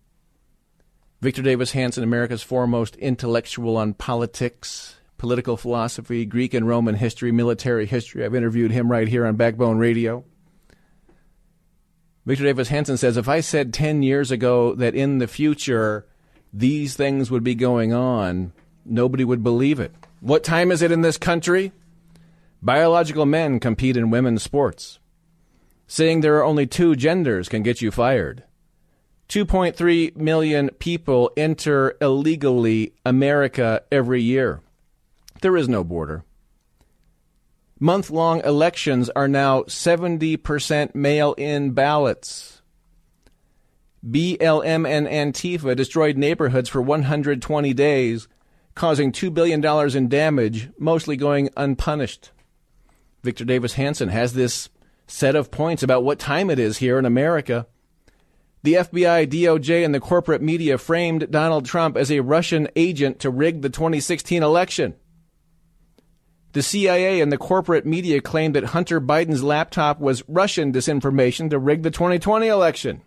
Victor 1.19 1.41
Davis 1.41 1.71
Hanson, 1.71 2.03
America's 2.03 2.43
foremost 2.43 2.95
intellectual 2.97 3.75
on 3.75 3.95
politics, 3.95 4.97
political 5.17 5.57
philosophy, 5.57 6.25
Greek 6.25 6.53
and 6.53 6.67
Roman 6.67 6.95
history, 6.95 7.31
military 7.31 7.87
history. 7.87 8.23
I've 8.23 8.35
interviewed 8.35 8.71
him 8.71 8.91
right 8.91 9.07
here 9.07 9.25
on 9.25 9.35
Backbone 9.35 9.79
Radio. 9.79 10.23
Victor 12.25 12.43
Davis 12.43 12.67
Hanson 12.67 12.97
says 12.97 13.17
if 13.17 13.27
I 13.27 13.39
said 13.39 13.73
10 13.73 14.03
years 14.03 14.29
ago 14.29 14.75
that 14.75 14.93
in 14.93 15.17
the 15.17 15.27
future 15.27 16.05
these 16.53 16.95
things 16.95 17.31
would 17.31 17.43
be 17.43 17.55
going 17.55 17.93
on, 17.93 18.51
nobody 18.85 19.23
would 19.23 19.43
believe 19.43 19.79
it. 19.79 19.93
What 20.19 20.43
time 20.43 20.71
is 20.71 20.81
it 20.81 20.91
in 20.91 21.01
this 21.01 21.17
country? 21.17 21.71
Biological 22.61 23.25
men 23.25 23.59
compete 23.59 23.97
in 23.97 24.11
women's 24.11 24.43
sports. 24.43 24.99
Saying 25.87 26.21
there 26.21 26.37
are 26.37 26.43
only 26.43 26.67
two 26.67 26.95
genders 26.95 27.49
can 27.49 27.63
get 27.63 27.81
you 27.81 27.91
fired. 27.91 28.43
2.3 29.29 30.15
million 30.15 30.69
people 30.79 31.31
enter 31.35 31.97
illegally 32.01 32.93
America 33.05 33.83
every 33.91 34.21
year. 34.21 34.61
There 35.41 35.57
is 35.57 35.67
no 35.67 35.83
border. 35.83 36.23
Month 37.79 38.09
long 38.09 38.41
elections 38.43 39.09
are 39.11 39.27
now 39.27 39.63
70% 39.63 40.95
mail 40.95 41.33
in 41.33 41.71
ballots. 41.71 42.61
BLM 44.05 44.87
and 44.87 45.07
Antifa 45.07 45.75
destroyed 45.75 46.17
neighborhoods 46.17 46.69
for 46.69 46.81
120 46.81 47.73
days, 47.73 48.27
causing 48.73 49.11
$2 49.11 49.33
billion 49.33 49.63
in 49.95 50.07
damage, 50.07 50.69
mostly 50.79 51.17
going 51.17 51.49
unpunished. 51.57 52.31
Victor 53.23 53.45
Davis 53.45 53.73
Hanson 53.73 54.09
has 54.09 54.33
this 54.33 54.69
set 55.05 55.35
of 55.35 55.51
points 55.51 55.83
about 55.83 56.03
what 56.03 56.19
time 56.19 56.49
it 56.49 56.59
is 56.59 56.77
here 56.77 56.97
in 56.97 57.05
America. 57.05 57.67
The 58.67 58.73
FBI, 58.73 59.27
DOJ, 59.27 59.85
and 59.85 59.95
the 59.95 60.01
corporate 60.01 60.41
media 60.41 60.77
framed 60.77 61.31
Donald 61.31 61.63
Trump 61.63 61.95
as 61.95 62.11
a 62.11 62.19
Russian 62.19 62.67
agent 62.75 63.21
to 63.21 63.29
rig 63.29 63.61
the 63.61 63.69
2016 63.69 64.43
election. 64.43 64.95
The 66.51 66.61
CIA 66.61 67.21
and 67.21 67.31
the 67.31 67.37
corporate 67.37 67.85
media 67.85 68.19
claimed 68.19 68.55
that 68.55 68.65
Hunter 68.65 68.99
Biden's 68.99 69.41
laptop 69.41 70.01
was 70.01 70.27
Russian 70.27 70.73
disinformation 70.73 71.49
to 71.49 71.57
rig 71.57 71.83
the 71.83 71.91
2020 71.91 72.47
election. 72.47 73.03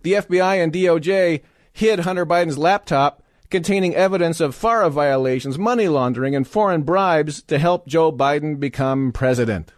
The 0.00 0.14
FBI 0.14 0.64
and 0.64 0.72
DOJ 0.72 1.42
hid 1.74 1.98
Hunter 1.98 2.24
Biden's 2.24 2.56
laptop 2.56 3.22
containing 3.50 3.94
evidence 3.94 4.40
of 4.40 4.54
FARA 4.54 4.88
violations, 4.88 5.58
money 5.58 5.88
laundering, 5.88 6.34
and 6.34 6.48
foreign 6.48 6.84
bribes 6.84 7.42
to 7.42 7.58
help 7.58 7.86
Joe 7.86 8.10
Biden 8.10 8.58
become 8.58 9.12
president. 9.12 9.74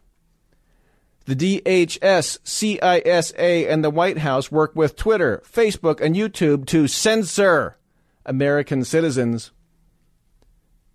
The 1.24 1.36
DHS, 1.36 2.38
CISA, 2.40 3.70
and 3.70 3.84
the 3.84 3.90
White 3.90 4.18
House 4.18 4.50
work 4.50 4.74
with 4.74 4.96
Twitter, 4.96 5.42
Facebook, 5.46 6.00
and 6.00 6.16
YouTube 6.16 6.66
to 6.66 6.88
censor 6.88 7.76
American 8.26 8.84
citizens. 8.84 9.52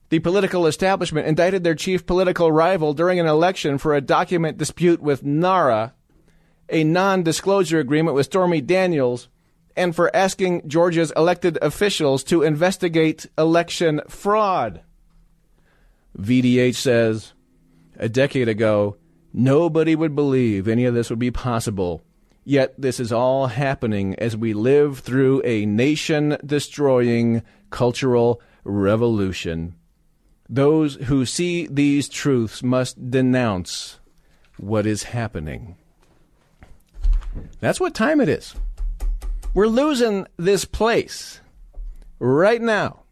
The 0.09 0.19
political 0.19 0.67
establishment 0.67 1.27
indicted 1.27 1.63
their 1.63 1.75
chief 1.75 2.05
political 2.05 2.51
rival 2.51 2.93
during 2.93 3.19
an 3.19 3.27
election 3.27 3.77
for 3.77 3.93
a 3.93 4.01
document 4.01 4.57
dispute 4.57 5.01
with 5.01 5.23
NARA, 5.23 5.93
a 6.69 6.83
non 6.83 7.23
disclosure 7.23 7.79
agreement 7.79 8.15
with 8.15 8.25
Stormy 8.25 8.61
Daniels, 8.61 9.27
and 9.75 9.95
for 9.95 10.13
asking 10.15 10.67
Georgia's 10.67 11.11
elected 11.15 11.57
officials 11.61 12.23
to 12.25 12.41
investigate 12.41 13.27
election 13.37 14.01
fraud. 14.07 14.81
VDH 16.17 16.75
says 16.75 17.33
a 17.97 18.09
decade 18.09 18.47
ago, 18.47 18.97
nobody 19.37 19.95
would 19.95 20.15
believe 20.15 20.67
any 20.67 20.85
of 20.85 20.93
this 20.93 21.09
would 21.09 21.19
be 21.19 21.31
possible. 21.31 22.01
Yet 22.43 22.73
this 22.77 22.99
is 22.99 23.11
all 23.11 23.47
happening 23.47 24.15
as 24.15 24.35
we 24.35 24.53
live 24.53 24.99
through 24.99 25.41
a 25.43 25.65
nation 25.65 26.37
destroying 26.45 27.43
cultural 27.69 28.41
revolution. 28.63 29.75
Those 30.49 30.95
who 30.95 31.25
see 31.25 31.67
these 31.67 32.07
truths 32.07 32.63
must 32.63 33.11
denounce 33.11 33.99
what 34.57 34.85
is 34.85 35.03
happening. 35.03 35.75
That's 37.59 37.79
what 37.79 37.93
time 37.93 38.21
it 38.21 38.29
is. 38.29 38.55
We're 39.53 39.67
losing 39.67 40.25
this 40.37 40.65
place 40.65 41.41
right 42.19 42.61
now. 42.61 43.03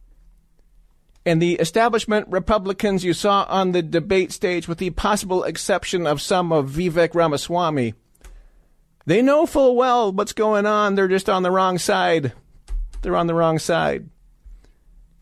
And 1.26 1.42
the 1.42 1.56
establishment 1.56 2.28
Republicans 2.30 3.04
you 3.04 3.14
saw 3.14 3.46
on 3.50 3.72
the 3.72 3.82
debate 3.82 4.32
stage, 4.32 4.68
with 4.68 4.78
the 4.78 4.92
possible 4.92 5.44
exception 5.44 6.06
of 6.06 6.22
some 6.22 6.52
of 6.52 6.70
Vivek 6.70 7.16
Ramaswamy, 7.16 7.96
they 9.08 9.22
know 9.22 9.46
full 9.46 9.76
well 9.76 10.12
what's 10.12 10.34
going 10.34 10.66
on. 10.66 10.96
They're 10.96 11.08
just 11.08 11.30
on 11.30 11.44
the 11.44 11.52
wrong 11.52 11.80
side. 11.80 12.34
They're 13.02 13.16
on 13.16 13.28
the 13.28 13.34
wrong 13.34 13.60
side. 13.60 14.10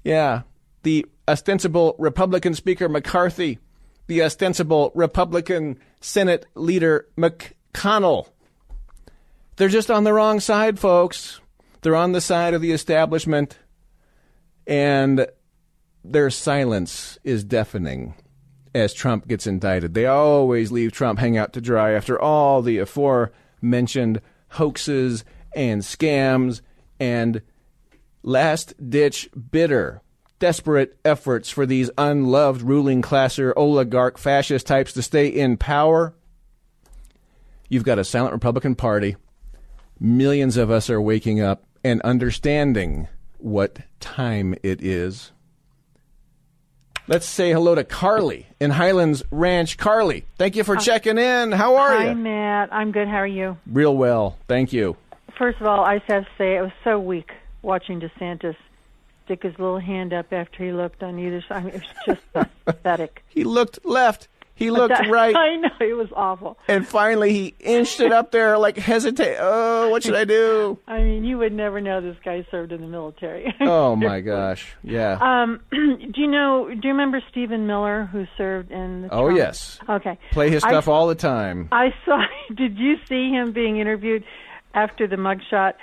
Yeah. 0.03 0.41
The 0.83 1.05
ostensible 1.27 1.95
Republican 1.97 2.53
Speaker 2.53 2.89
McCarthy, 2.89 3.59
the 4.07 4.23
ostensible 4.23 4.91
Republican 4.95 5.79
Senate 6.01 6.45
Leader 6.55 7.07
McConnell. 7.17 8.27
They're 9.55 9.69
just 9.69 9.91
on 9.91 10.03
the 10.03 10.13
wrong 10.13 10.39
side, 10.39 10.79
folks. 10.79 11.39
They're 11.81 11.95
on 11.95 12.11
the 12.11 12.21
side 12.21 12.53
of 12.53 12.61
the 12.61 12.71
establishment. 12.71 13.57
And 14.65 15.27
their 16.03 16.29
silence 16.29 17.17
is 17.23 17.43
deafening 17.43 18.15
as 18.75 18.93
Trump 18.93 19.27
gets 19.27 19.47
indicted. 19.47 19.93
They 19.93 20.05
always 20.05 20.71
leave 20.71 20.91
Trump 20.91 21.19
hang 21.19 21.37
out 21.37 21.53
to 21.53 21.61
dry 21.61 21.91
after 21.91 22.19
all 22.19 22.61
the 22.61 22.79
aforementioned 22.79 24.21
hoaxes 24.49 25.23
and 25.55 25.81
scams 25.81 26.61
and 26.99 27.41
last 28.23 28.73
ditch 28.89 29.29
bitter 29.51 30.01
desperate 30.39 30.97
efforts 31.05 31.49
for 31.49 31.65
these 31.65 31.89
unloved 31.97 32.61
ruling 32.61 33.01
class 33.01 33.39
or 33.39 33.57
oligarch 33.57 34.17
fascist 34.17 34.67
types 34.67 34.91
to 34.91 35.01
stay 35.01 35.27
in 35.27 35.55
power. 35.55 36.13
You've 37.69 37.85
got 37.85 37.97
a 37.97 38.03
silent 38.03 38.33
Republican 38.33 38.75
Party. 38.75 39.15
Millions 39.99 40.57
of 40.57 40.69
us 40.69 40.89
are 40.89 41.01
waking 41.01 41.39
up 41.39 41.65
and 41.81 42.01
understanding 42.01 43.07
what 43.37 43.79
time 44.01 44.53
it 44.63 44.81
is. 44.81 45.31
Let's 47.05 47.25
say 47.25 47.51
hello 47.51 47.75
to 47.75 47.83
Carly 47.83 48.47
in 48.61 48.71
Highlands 48.71 49.23
Ranch. 49.29 49.77
Carly, 49.77 50.25
thank 50.37 50.55
you 50.55 50.63
for 50.63 50.77
uh, 50.77 50.79
checking 50.79 51.17
in. 51.17 51.51
How 51.51 51.75
are 51.75 51.91
Hi, 51.91 52.03
you? 52.03 52.07
Hi, 52.07 52.13
Matt. 52.13 52.69
I'm 52.71 52.93
good. 52.93 53.09
How 53.09 53.17
are 53.17 53.27
you? 53.27 53.57
Real 53.67 53.95
well. 53.97 54.37
Thank 54.47 54.71
you. 54.71 54.95
First 55.37 55.59
of 55.59 55.67
all, 55.67 55.83
I 55.83 55.97
just 55.97 56.09
have 56.09 56.23
to 56.23 56.29
say 56.37 56.55
it 56.55 56.61
was 56.61 56.71
so 56.85 56.97
weak 56.97 57.31
watching 57.61 57.99
DeSantis 57.99 58.55
stick 59.25 59.43
his 59.43 59.53
little 59.59 59.79
hand 59.79 60.13
up 60.13 60.31
after 60.31 60.63
he 60.63 60.71
looked 60.71 61.03
on 61.03 61.19
either 61.19 61.41
side. 61.41 61.57
I 61.57 61.63
mean, 61.63 61.73
it 61.75 61.83
was 62.07 62.17
just 62.33 62.49
pathetic. 62.65 63.23
He 63.27 63.43
looked 63.43 63.85
left. 63.85 64.29
He 64.55 64.69
looked 64.69 64.89
That- 64.95 65.09
right. 65.09 65.35
I 65.35 65.55
know 65.55 65.69
it 65.79 65.93
was 65.97 66.09
awful. 66.15 66.57
And 66.67 66.87
finally, 66.87 67.33
he 67.33 67.55
inched 67.59 67.99
it 67.99 68.11
up 68.11 68.31
there, 68.31 68.57
like 68.57 68.77
hesitate. 68.77 69.37
Oh, 69.39 69.89
what 69.89 70.03
should 70.03 70.15
I 70.15 70.25
do? 70.25 70.77
I 70.87 70.99
mean, 70.99 71.23
you 71.25 71.39
would 71.39 71.53
never 71.53 71.81
know 71.81 72.01
this 72.01 72.17
guy 72.23 72.45
served 72.51 72.71
in 72.71 72.81
the 72.81 72.87
military. 72.87 73.53
Oh 73.61 73.95
my 73.95 74.19
gosh! 74.21 74.75
Yeah. 74.83 75.17
Um, 75.21 75.59
do 75.71 76.21
you 76.21 76.27
know? 76.27 76.67
Do 76.69 76.75
you 76.87 76.89
remember 76.93 77.21
Stephen 77.31 77.65
Miller, 77.65 78.05
who 78.11 78.25
served 78.37 78.71
in? 78.71 79.03
The 79.03 79.07
Oh 79.13 79.23
Trump- 79.25 79.37
yes. 79.37 79.79
Okay. 79.89 80.17
Play 80.31 80.49
his 80.49 80.63
I- 80.63 80.69
stuff 80.69 80.87
all 80.87 81.07
the 81.07 81.15
time. 81.15 81.69
I 81.71 81.93
saw. 82.05 82.23
Did 82.53 82.77
you 82.77 82.95
see 83.09 83.29
him 83.29 83.51
being 83.53 83.77
interviewed 83.79 84.23
after 84.73 85.07
the 85.07 85.15
mugshot? 85.15 85.73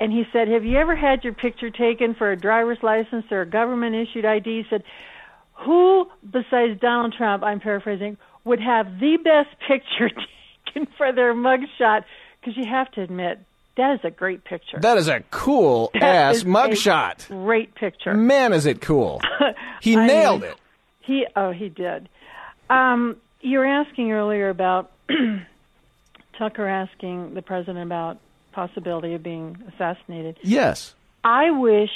And 0.00 0.12
he 0.12 0.24
said, 0.32 0.48
"Have 0.48 0.64
you 0.64 0.78
ever 0.78 0.94
had 0.94 1.24
your 1.24 1.32
picture 1.32 1.70
taken 1.70 2.14
for 2.14 2.30
a 2.30 2.36
driver's 2.36 2.78
license 2.82 3.24
or 3.30 3.40
a 3.42 3.46
government 3.46 3.96
issued 3.96 4.24
ID?" 4.24 4.62
He 4.62 4.66
said, 4.70 4.82
"Who 5.64 6.08
besides 6.30 6.80
Donald 6.80 7.14
Trump, 7.16 7.42
I'm 7.42 7.60
paraphrasing, 7.60 8.16
would 8.44 8.60
have 8.60 8.98
the 9.00 9.16
best 9.16 9.58
picture 9.68 10.10
taken 10.66 10.86
for 10.96 11.12
their 11.12 11.34
mugshot?" 11.34 12.04
Because 12.40 12.56
you 12.56 12.64
have 12.66 12.90
to 12.92 13.02
admit 13.02 13.40
that 13.76 13.94
is 13.94 14.00
a 14.04 14.10
great 14.10 14.44
picture. 14.44 14.78
That 14.80 14.98
is 14.98 15.08
a 15.08 15.20
cool 15.30 15.90
That 15.94 16.02
ass 16.02 16.42
mugshot. 16.42 17.28
Great 17.28 17.74
picture. 17.74 18.14
Man, 18.14 18.52
is 18.52 18.66
it 18.66 18.80
cool! 18.80 19.20
He 19.80 19.94
nailed 19.94 20.42
mean, 20.42 20.50
it. 20.50 20.56
He 21.02 21.26
oh 21.36 21.52
he 21.52 21.68
did. 21.68 22.08
Um, 22.68 23.16
you 23.40 23.58
were 23.58 23.66
asking 23.66 24.10
earlier 24.10 24.48
about 24.48 24.90
Tucker 26.38 26.66
asking 26.66 27.34
the 27.34 27.42
president 27.42 27.84
about 27.84 28.18
possibility 28.52 29.14
of 29.14 29.22
being 29.22 29.56
assassinated. 29.72 30.36
Yes. 30.42 30.94
I 31.22 31.50
wish 31.50 31.90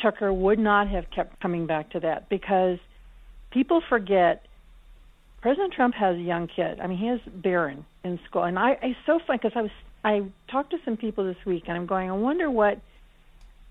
Tucker 0.00 0.32
would 0.32 0.58
not 0.58 0.88
have 0.88 1.10
kept 1.10 1.40
coming 1.40 1.66
back 1.66 1.90
to 1.90 2.00
that 2.00 2.28
because 2.28 2.78
people 3.50 3.82
forget 3.88 4.44
President 5.40 5.72
Trump 5.72 5.94
has 5.94 6.16
a 6.16 6.20
young 6.20 6.48
kid. 6.48 6.80
I 6.80 6.86
mean, 6.86 6.98
he 6.98 7.06
has 7.06 7.20
Barron 7.26 7.84
in 8.04 8.18
school, 8.28 8.44
and 8.44 8.58
I 8.58 8.78
it's 8.82 8.98
so 9.06 9.20
funny 9.26 9.38
because 9.42 9.56
I 9.56 9.62
was 9.62 9.70
I 10.04 10.22
talked 10.50 10.70
to 10.70 10.78
some 10.84 10.96
people 10.96 11.24
this 11.24 11.44
week, 11.44 11.64
and 11.68 11.76
I'm 11.76 11.86
going, 11.86 12.10
I 12.10 12.14
wonder 12.14 12.50
what 12.50 12.80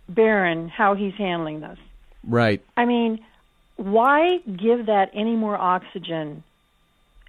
Barron 0.08 0.70
how 0.70 0.96
he's 0.96 1.14
handling 1.16 1.62
this. 1.62 1.78
Right. 2.24 2.62
I 2.76 2.86
mean, 2.86 3.24
why 3.76 4.38
give 4.40 4.88
that 4.88 5.12
any 5.14 5.36
more 5.36 5.58
oxygen 5.58 6.44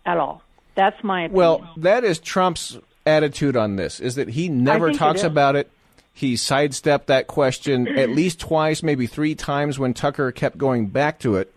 at 0.07 0.17
all? 0.19 0.43
That's 0.75 1.03
my 1.03 1.25
opinion. 1.25 1.37
Well, 1.37 1.73
that 1.79 2.05
is 2.05 2.19
Trump's 2.19 2.79
attitude 3.05 3.57
on 3.57 3.77
this: 3.77 3.99
is 3.99 4.15
that 4.15 4.31
he 4.31 4.49
never 4.49 4.93
talks 4.93 5.23
about 5.25 5.57
it. 5.57 5.71
He 6.19 6.35
sidestepped 6.35 7.07
that 7.07 7.29
question 7.29 7.87
at 7.87 8.11
least 8.11 8.41
twice, 8.41 8.83
maybe 8.83 9.07
three 9.07 9.37
times 9.37 9.79
when 9.79 9.95
Tucker 9.95 10.33
kept 10.33 10.59
going 10.59 10.89
back 10.89 11.21
to 11.21 11.37
it. 11.37 11.55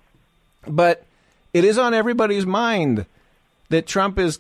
But 0.67 1.04
it 1.52 1.65
is 1.65 1.80
on 1.80 1.95
everybody's 1.95 2.45
mind 2.45 3.08
that 3.69 3.88
Trump 3.88 4.19
is 4.19 4.38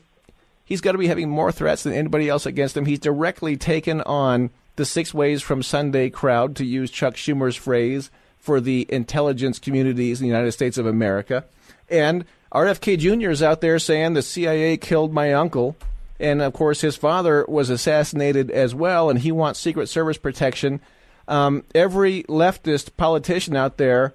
he's 0.63 0.79
got 0.79 0.91
to 0.91 0.99
be 0.99 1.07
having 1.07 1.27
more 1.27 1.51
threats 1.51 1.81
than 1.81 1.93
anybody 1.93 2.29
else 2.29 2.45
against 2.45 2.77
him. 2.77 2.85
He's 2.85 2.99
directly 2.99 3.57
taken 3.57 4.01
on 4.01 4.51
the 4.75 4.85
six 4.85 5.11
ways 5.11 5.41
from 5.41 5.63
Sunday 5.63 6.11
crowd, 6.11 6.55
to 6.57 6.65
use 6.65 6.91
Chuck 6.91 7.15
Schumer's 7.15 7.55
phrase, 7.55 8.11
for 8.37 8.61
the 8.61 8.85
intelligence 8.89 9.57
communities 9.57 10.21
in 10.21 10.25
the 10.25 10.31
United 10.31 10.51
States 10.51 10.77
of 10.77 10.85
America. 10.85 11.45
And 11.89 12.25
RFK 12.51 12.99
Jr. 12.99 13.31
is 13.31 13.41
out 13.41 13.61
there 13.61 13.79
saying 13.79 14.13
the 14.13 14.21
CIA 14.21 14.77
killed 14.77 15.13
my 15.13 15.33
uncle. 15.33 15.75
And 16.21 16.41
of 16.41 16.53
course, 16.53 16.81
his 16.81 16.95
father 16.95 17.45
was 17.47 17.69
assassinated 17.69 18.51
as 18.51 18.75
well, 18.75 19.09
and 19.09 19.19
he 19.19 19.31
wants 19.31 19.59
Secret 19.59 19.87
Service 19.87 20.17
protection. 20.17 20.79
Um, 21.27 21.63
every 21.75 22.23
leftist 22.23 22.95
politician 22.97 23.55
out 23.55 23.77
there 23.77 24.13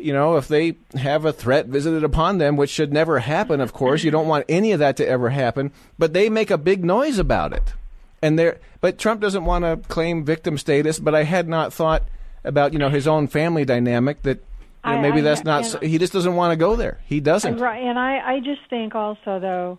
you 0.00 0.12
know, 0.12 0.36
if 0.36 0.48
they 0.48 0.76
have 0.94 1.24
a 1.24 1.32
threat 1.32 1.66
visited 1.66 2.02
upon 2.02 2.38
them, 2.38 2.56
which 2.56 2.70
should 2.70 2.92
never 2.92 3.18
happen, 3.18 3.60
of 3.60 3.72
course, 3.72 4.02
you 4.02 4.10
don't 4.10 4.28
want 4.28 4.44
any 4.48 4.72
of 4.72 4.78
that 4.78 4.96
to 4.96 5.06
ever 5.06 5.28
happen, 5.30 5.72
but 5.98 6.12
they 6.12 6.28
make 6.28 6.50
a 6.50 6.58
big 6.58 6.84
noise 6.84 7.18
about 7.18 7.52
it. 7.52 7.74
And 8.22 8.38
there, 8.38 8.58
but 8.80 8.98
Trump 8.98 9.20
doesn't 9.20 9.44
want 9.44 9.64
to 9.64 9.88
claim 9.88 10.24
victim 10.24 10.58
status. 10.58 10.98
But 10.98 11.14
I 11.14 11.24
had 11.24 11.48
not 11.48 11.72
thought 11.72 12.02
about 12.44 12.72
you 12.72 12.78
know 12.78 12.88
his 12.90 13.06
own 13.06 13.28
family 13.28 13.64
dynamic 13.64 14.22
that 14.22 14.42
you 14.84 14.92
know, 14.92 15.00
maybe 15.00 15.18
I- 15.18 15.22
that's 15.22 15.44
not. 15.44 15.64
so- 15.66 15.78
he 15.80 15.96
just 15.98 16.12
doesn't 16.12 16.34
want 16.34 16.52
to 16.52 16.56
go 16.56 16.76
there. 16.76 16.98
He 17.06 17.20
doesn't. 17.20 17.56
Right, 17.58 17.82
and 17.82 17.98
I, 17.98 18.34
I 18.36 18.40
just 18.40 18.60
think 18.68 18.94
also 18.94 19.38
though, 19.40 19.78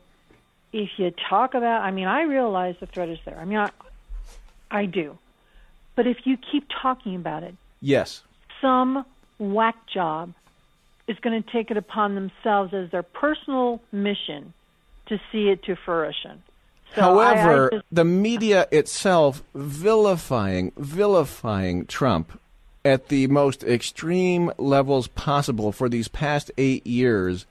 if 0.74 0.90
you 0.98 1.12
talk 1.30 1.54
about, 1.54 1.82
I 1.82 1.92
mean, 1.92 2.08
I 2.08 2.24
realize 2.24 2.76
the 2.80 2.86
threat 2.86 3.10
is 3.10 3.20
there. 3.26 3.38
I 3.40 3.46
mean, 3.46 3.58
I, 3.60 3.70
I 4.70 4.86
do, 4.86 5.18
but 5.96 6.08
if 6.08 6.18
you 6.26 6.38
keep 6.38 6.68
talking 6.82 7.16
about 7.16 7.44
it, 7.44 7.56
Yes. 7.82 8.24
some 8.62 9.06
whack 9.40 9.76
job 9.94 10.34
is 11.08 11.18
going 11.20 11.42
to 11.42 11.52
take 11.52 11.72
it 11.72 11.78
upon 11.78 12.16
themselves 12.16 12.74
as 12.74 12.90
their 12.92 13.04
personal 13.04 13.82
mission 13.92 14.54
to 15.08 15.20
see 15.32 15.50
it 15.50 15.64
to 15.64 15.76
fruition. 15.76 16.44
So 16.96 17.20
I- 17.20 17.32
I 17.32 17.36
However, 17.36 17.70
just- 17.72 17.86
the 17.92 18.06
media 18.06 18.68
itself 18.72 19.44
vilifying, 19.56 20.72
vilifying 20.78 21.86
Trump 21.88 22.40
at 22.86 23.10
the 23.10 23.28
most 23.28 23.64
extreme 23.64 24.52
levels 24.58 25.08
possible 25.08 25.72
for 25.72 25.90
these 25.90 26.08
past 26.08 26.50
eight 26.58 26.86
years 26.88 27.46
I 27.46 27.51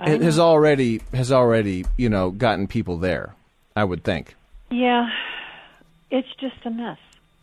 has 0.00 0.38
already 0.38 1.00
has 1.12 1.32
already 1.32 1.84
you 1.96 2.08
know 2.08 2.30
gotten 2.30 2.66
people 2.66 2.98
there. 2.98 3.34
I 3.76 3.84
would 3.84 4.02
think. 4.02 4.34
yeah, 4.70 5.08
it's 6.10 6.28
just 6.40 6.56
a 6.64 6.70
mess. 6.70 6.98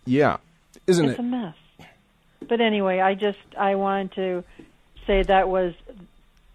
Yeah, 0.05 0.37
isn't 0.85 1.05
it's 1.05 1.11
it? 1.11 1.13
It's 1.13 1.19
a 1.19 1.23
mess. 1.23 1.55
But 2.47 2.61
anyway, 2.61 2.99
I 2.99 3.13
just 3.13 3.39
I 3.57 3.75
wanted 3.75 4.11
to 4.13 4.43
say 5.05 5.23
that 5.23 5.49
was 5.49 5.73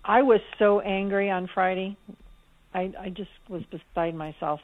I 0.04 0.22
was 0.22 0.40
so 0.58 0.80
angry 0.80 1.30
on 1.30 1.48
Friday. 1.48 1.96
I 2.74 2.92
I 2.98 3.08
just 3.10 3.30
was 3.48 3.62
beside 3.64 4.14
myself. 4.14 4.60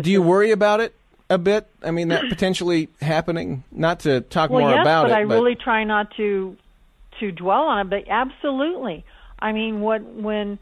Do 0.00 0.10
you 0.10 0.22
worry 0.22 0.52
about 0.52 0.80
it 0.80 0.94
a 1.28 1.38
bit? 1.38 1.66
I 1.82 1.90
mean, 1.90 2.08
that 2.08 2.24
potentially 2.28 2.88
happening. 3.00 3.64
Not 3.70 4.00
to 4.00 4.20
talk 4.22 4.50
well, 4.50 4.60
more 4.60 4.70
yes, 4.70 4.82
about 4.82 5.04
but 5.04 5.10
it, 5.12 5.14
I 5.14 5.24
but 5.24 5.34
I 5.34 5.36
really 5.36 5.54
try 5.56 5.84
not 5.84 6.14
to 6.16 6.56
to 7.20 7.32
dwell 7.32 7.64
on 7.64 7.86
it. 7.86 7.90
But 7.90 8.08
absolutely, 8.08 9.04
I 9.38 9.52
mean, 9.52 9.80
what 9.80 10.02
when 10.02 10.58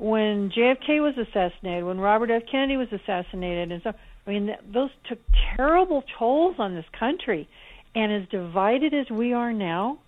when 0.00 0.50
JFK 0.50 1.02
was 1.02 1.18
assassinated, 1.18 1.84
when 1.84 2.00
Robert 2.00 2.30
F. 2.30 2.42
Kennedy 2.50 2.78
was 2.78 2.88
assassinated, 2.90 3.70
and 3.70 3.82
so 3.82 3.92
I 4.26 4.30
mean, 4.30 4.56
those 4.72 4.90
took 5.08 5.18
terrible 5.56 6.02
tolls 6.18 6.56
on 6.58 6.74
this 6.74 6.86
country. 6.98 7.48
And 7.94 8.12
as 8.12 8.28
divided 8.28 8.94
as 8.94 9.10
we 9.10 9.32
are 9.32 9.52
now, 9.52 9.98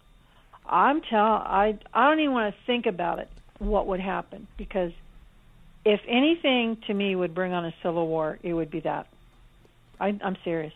I'm 0.67 1.03
tell 1.03 1.25
I 1.25 1.79
I 1.93 2.09
don't 2.09 2.21
even 2.21 2.33
want 2.33 2.55
to 2.55 2.61
think 2.65 2.87
about 2.87 3.19
it. 3.19 3.29
What 3.59 3.87
would 3.89 4.01
happen? 4.01 4.47
Because 4.57 4.93
if 5.85 6.01
anything 6.09 6.79
to 6.87 6.95
me 6.95 7.15
would 7.15 7.35
bring 7.35 7.53
on 7.53 7.65
a 7.65 7.75
civil 7.83 8.07
war, 8.07 8.39
it 8.43 8.55
would 8.55 8.71
be 8.71 8.81
that. 8.81 9.09
I, 10.01 10.19
I'm 10.23 10.37
serious. 10.43 10.73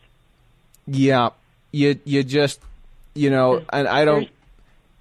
yeah, 0.86 1.30
you 1.72 1.98
you 2.04 2.22
just 2.22 2.60
you 3.14 3.30
know, 3.30 3.64
and 3.72 3.88
I 3.88 4.04
don't. 4.04 4.28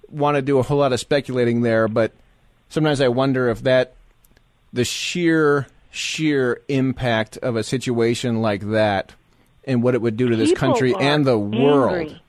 want 0.08 0.36
to 0.36 0.42
do 0.42 0.58
a 0.60 0.62
whole 0.62 0.78
lot 0.78 0.92
of 0.92 1.00
speculating 1.00 1.62
there, 1.62 1.88
but 1.88 2.12
sometimes 2.68 3.00
I 3.00 3.08
wonder 3.08 3.48
if 3.48 3.64
that 3.64 3.95
the 4.76 4.84
sheer 4.84 5.66
sheer 5.90 6.60
impact 6.68 7.38
of 7.38 7.56
a 7.56 7.62
situation 7.62 8.42
like 8.42 8.60
that 8.70 9.14
and 9.64 9.82
what 9.82 9.94
it 9.94 10.02
would 10.02 10.16
do 10.16 10.28
to 10.28 10.36
this 10.36 10.52
country 10.52 10.94
and 10.94 11.24
the 11.24 11.38
world. 11.38 11.96
angry. 11.96 12.22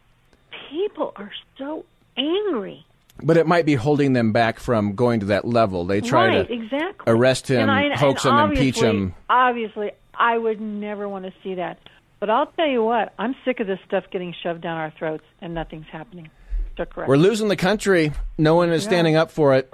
People 0.69 1.11
are 1.17 1.31
so 1.57 1.85
angry. 2.15 2.85
But 3.21 3.35
it 3.37 3.45
might 3.45 3.65
be 3.65 3.75
holding 3.75 4.13
them 4.13 4.31
back 4.31 4.59
from 4.59 4.95
going 4.95 5.19
to 5.19 5.25
that 5.27 5.45
level. 5.45 5.85
They 5.85 6.01
try 6.01 6.27
right, 6.27 6.47
to 6.47 6.53
exactly. 6.53 7.11
arrest 7.11 7.47
him, 7.49 7.69
I, 7.69 7.95
hoax 7.95 8.25
and 8.25 8.39
him, 8.39 8.51
impeach 8.51 8.79
him. 8.79 9.13
Obviously, 9.29 9.91
I 10.13 10.37
would 10.37 10.61
never 10.61 11.09
want 11.09 11.25
to 11.25 11.33
see 11.43 11.55
that. 11.55 11.79
But 12.19 12.29
I'll 12.29 12.45
tell 12.47 12.67
you 12.67 12.83
what, 12.83 13.13
I'm 13.19 13.35
sick 13.43 13.59
of 13.59 13.67
this 13.67 13.79
stuff 13.85 14.05
getting 14.11 14.33
shoved 14.41 14.61
down 14.61 14.77
our 14.77 14.91
throats 14.91 15.25
and 15.41 15.53
nothing's 15.53 15.87
happening. 15.91 16.29
Correct. 16.77 17.09
We're 17.09 17.17
losing 17.17 17.47
the 17.47 17.55
country. 17.55 18.13
No 18.37 18.55
one 18.55 18.71
is 18.71 18.83
Yeah. 18.83 18.89
standing 18.89 19.15
up 19.15 19.31
for 19.31 19.55
it, 19.55 19.73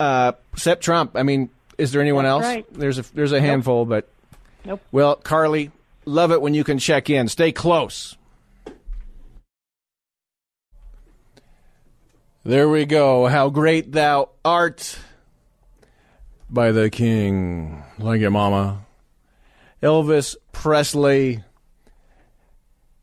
uh, 0.00 0.32
except 0.54 0.82
Trump. 0.82 1.12
I 1.14 1.22
mean, 1.22 1.50
is 1.78 1.92
there 1.92 2.00
anyone 2.02 2.24
That's 2.24 2.32
else? 2.32 2.44
right. 2.44 2.66
There's 2.72 2.98
a 2.98 3.14
there's 3.14 3.32
a 3.32 3.40
handful, 3.40 3.84
but 3.86 4.08
Nope. 4.64 4.80
well, 4.92 5.16
Carly, 5.16 5.70
love 6.04 6.32
it 6.32 6.42
when 6.42 6.52
you 6.54 6.64
can 6.64 6.78
check 6.78 7.08
in. 7.08 7.28
Stay 7.28 7.52
close. 7.52 8.16
There 12.44 12.68
we 12.68 12.86
go. 12.86 13.26
How 13.26 13.50
great 13.50 13.92
thou 13.92 14.30
art 14.44 14.98
by 16.48 16.72
the 16.72 16.88
king. 16.90 17.82
Like 17.98 18.20
your 18.20 18.30
mama. 18.30 18.86
Elvis 19.82 20.34
Presley. 20.52 21.42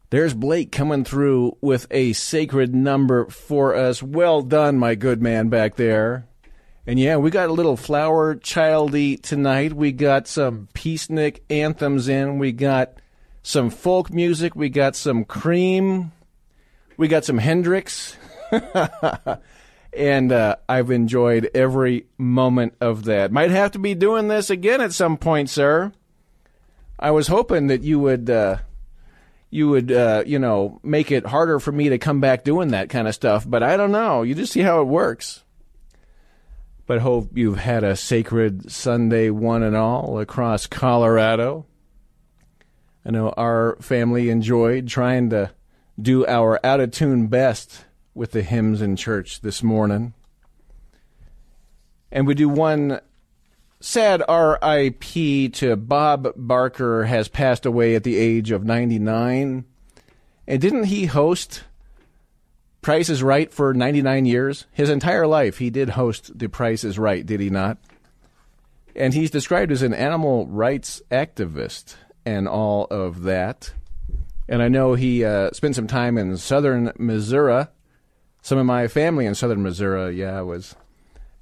There's 0.09 0.33
Blake 0.33 0.71
coming 0.71 1.03
through 1.03 1.57
with 1.61 1.87
a 1.91 2.13
sacred 2.13 2.73
number 2.73 3.25
for 3.27 3.75
us. 3.75 4.01
Well 4.01 4.41
done, 4.41 4.77
my 4.77 4.95
good 4.95 5.21
man 5.21 5.49
back 5.49 5.75
there. 5.75 6.27
And 6.87 6.99
yeah, 6.99 7.17
we 7.17 7.31
got 7.31 7.49
a 7.49 7.53
little 7.53 7.77
flower 7.77 8.35
childy 8.35 9.19
tonight. 9.19 9.73
We 9.73 9.91
got 9.91 10.27
some 10.27 10.67
peacenik 10.75 11.39
anthems 11.49 12.07
in. 12.07 12.37
We 12.37 12.51
got 12.51 12.99
some 13.41 13.71
folk 13.71 14.11
music. 14.11 14.55
We 14.55 14.69
got 14.69 14.95
some 14.95 15.25
cream. 15.25 16.11
We 16.97 17.07
got 17.07 17.25
some 17.25 17.39
Hendrix. 17.39 18.17
and 19.93 20.31
uh, 20.31 20.57
I've 20.69 20.91
enjoyed 20.91 21.49
every 21.55 22.05
moment 22.19 22.75
of 22.79 23.05
that. 23.05 23.31
Might 23.31 23.49
have 23.49 23.71
to 23.71 23.79
be 23.79 23.95
doing 23.95 24.27
this 24.27 24.51
again 24.51 24.79
at 24.79 24.93
some 24.93 25.17
point, 25.17 25.49
sir. 25.49 25.91
I 26.99 27.09
was 27.09 27.27
hoping 27.27 27.67
that 27.67 27.81
you 27.81 27.99
would, 27.99 28.29
uh, 28.29 28.57
you 29.49 29.69
would, 29.69 29.91
uh, 29.91 30.23
you 30.25 30.37
know, 30.37 30.79
make 30.83 31.11
it 31.11 31.25
harder 31.25 31.59
for 31.59 31.71
me 31.71 31.89
to 31.89 31.97
come 31.97 32.21
back 32.21 32.43
doing 32.43 32.69
that 32.69 32.89
kind 32.89 33.07
of 33.07 33.15
stuff. 33.15 33.43
But 33.49 33.63
I 33.63 33.75
don't 33.75 33.91
know. 33.91 34.21
You 34.21 34.35
just 34.35 34.53
see 34.53 34.61
how 34.61 34.81
it 34.81 34.85
works. 34.85 35.44
But 36.87 37.01
hope 37.01 37.35
you've 37.35 37.57
had 37.57 37.83
a 37.83 37.95
sacred 37.95 38.71
Sunday, 38.71 39.29
one 39.29 39.63
and 39.63 39.75
all, 39.75 40.19
across 40.19 40.67
Colorado. 40.67 41.65
I 43.05 43.11
know 43.11 43.29
our 43.29 43.77
family 43.81 44.29
enjoyed 44.29 44.87
trying 44.87 45.29
to 45.31 45.51
do 45.99 46.25
our 46.27 46.59
out 46.63 46.79
of 46.79 46.91
tune 46.91 47.27
best 47.27 47.85
with 48.13 48.31
the 48.31 48.43
hymns 48.43 48.81
in 48.81 48.95
church 48.95 49.41
this 49.41 49.63
morning. 49.63 50.13
And 52.11 52.27
we 52.27 52.33
do 52.33 52.49
one 52.49 52.99
sad 53.79 54.21
RIP 54.29 55.53
to 55.53 55.75
Bob 55.75 56.33
Barker 56.35 57.05
has 57.05 57.27
passed 57.27 57.65
away 57.65 57.95
at 57.95 58.03
the 58.03 58.17
age 58.17 58.51
of 58.51 58.63
99. 58.63 59.65
And 60.47 60.61
didn't 60.61 60.85
he 60.85 61.05
host 61.05 61.63
Price 62.85 63.09
is 63.09 63.23
Right 63.23 63.51
for 63.51 63.73
99 63.73 64.25
years? 64.25 64.67
His 64.71 64.91
entire 64.91 65.25
life 65.25 65.57
he 65.57 65.71
did 65.71 65.89
host 65.89 66.37
The 66.37 66.47
Price 66.47 66.83
is 66.83 66.99
Right, 66.99 67.25
did 67.25 67.39
he 67.39 67.49
not? 67.49 67.79
And 68.95 69.11
he's 69.11 69.31
described 69.31 69.71
as 69.71 69.81
an 69.81 69.91
animal 69.91 70.45
rights 70.45 71.01
activist 71.09 71.95
and 72.27 72.47
all 72.47 72.85
of 72.91 73.23
that. 73.23 73.73
And 74.47 74.61
I 74.61 74.67
know 74.67 74.93
he 74.93 75.25
uh, 75.25 75.49
spent 75.51 75.73
some 75.73 75.87
time 75.87 76.19
in 76.19 76.37
southern 76.37 76.91
Missouri. 76.99 77.65
Some 78.43 78.59
of 78.59 78.67
my 78.67 78.87
family 78.87 79.25
in 79.25 79.33
southern 79.33 79.63
Missouri, 79.63 80.17
yeah, 80.17 80.41
was 80.41 80.75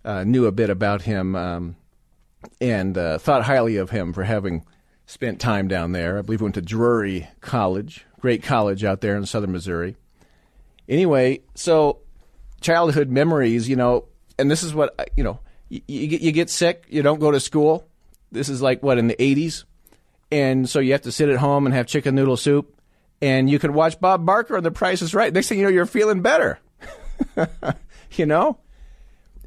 uh, 0.05 0.23
knew 0.23 0.45
a 0.45 0.51
bit 0.53 0.69
about 0.69 1.01
him 1.01 1.35
um, 1.35 1.75
and 2.61 2.97
uh, 2.97 3.17
thought 3.17 3.43
highly 3.43 3.75
of 3.75 3.89
him 3.89 4.13
for 4.13 4.23
having 4.23 4.63
spent 5.07 5.41
time 5.41 5.67
down 5.67 5.91
there. 5.91 6.17
I 6.17 6.21
believe 6.21 6.39
he 6.39 6.43
went 6.43 6.55
to 6.55 6.61
Drury 6.61 7.27
College, 7.41 8.05
great 8.21 8.43
college 8.43 8.85
out 8.85 9.01
there 9.01 9.17
in 9.17 9.25
southern 9.25 9.51
Missouri. 9.51 9.97
Anyway, 10.87 11.41
so 11.55 11.99
childhood 12.61 13.09
memories, 13.09 13.69
you 13.69 13.75
know, 13.75 14.05
and 14.37 14.49
this 14.49 14.63
is 14.63 14.73
what 14.73 15.11
you 15.15 15.23
know. 15.23 15.39
You, 15.69 15.81
you 15.87 16.07
get 16.07 16.21
you 16.21 16.31
get 16.31 16.49
sick, 16.49 16.85
you 16.89 17.01
don't 17.01 17.19
go 17.19 17.31
to 17.31 17.39
school. 17.39 17.87
This 18.31 18.49
is 18.49 18.61
like 18.61 18.83
what 18.83 18.97
in 18.97 19.07
the 19.07 19.15
'80s, 19.15 19.63
and 20.31 20.69
so 20.69 20.79
you 20.79 20.91
have 20.91 21.01
to 21.03 21.11
sit 21.11 21.29
at 21.29 21.37
home 21.37 21.65
and 21.65 21.73
have 21.73 21.87
chicken 21.87 22.15
noodle 22.15 22.37
soup, 22.37 22.75
and 23.21 23.49
you 23.49 23.59
could 23.59 23.71
watch 23.71 23.99
Bob 23.99 24.25
Barker 24.25 24.57
on 24.57 24.63
The 24.63 24.71
Price 24.71 25.01
Is 25.01 25.13
Right. 25.13 25.33
Next 25.33 25.47
thing 25.47 25.59
you 25.59 25.65
know, 25.65 25.71
you're 25.71 25.85
feeling 25.85 26.21
better. 26.21 26.59
you 28.11 28.25
know, 28.25 28.57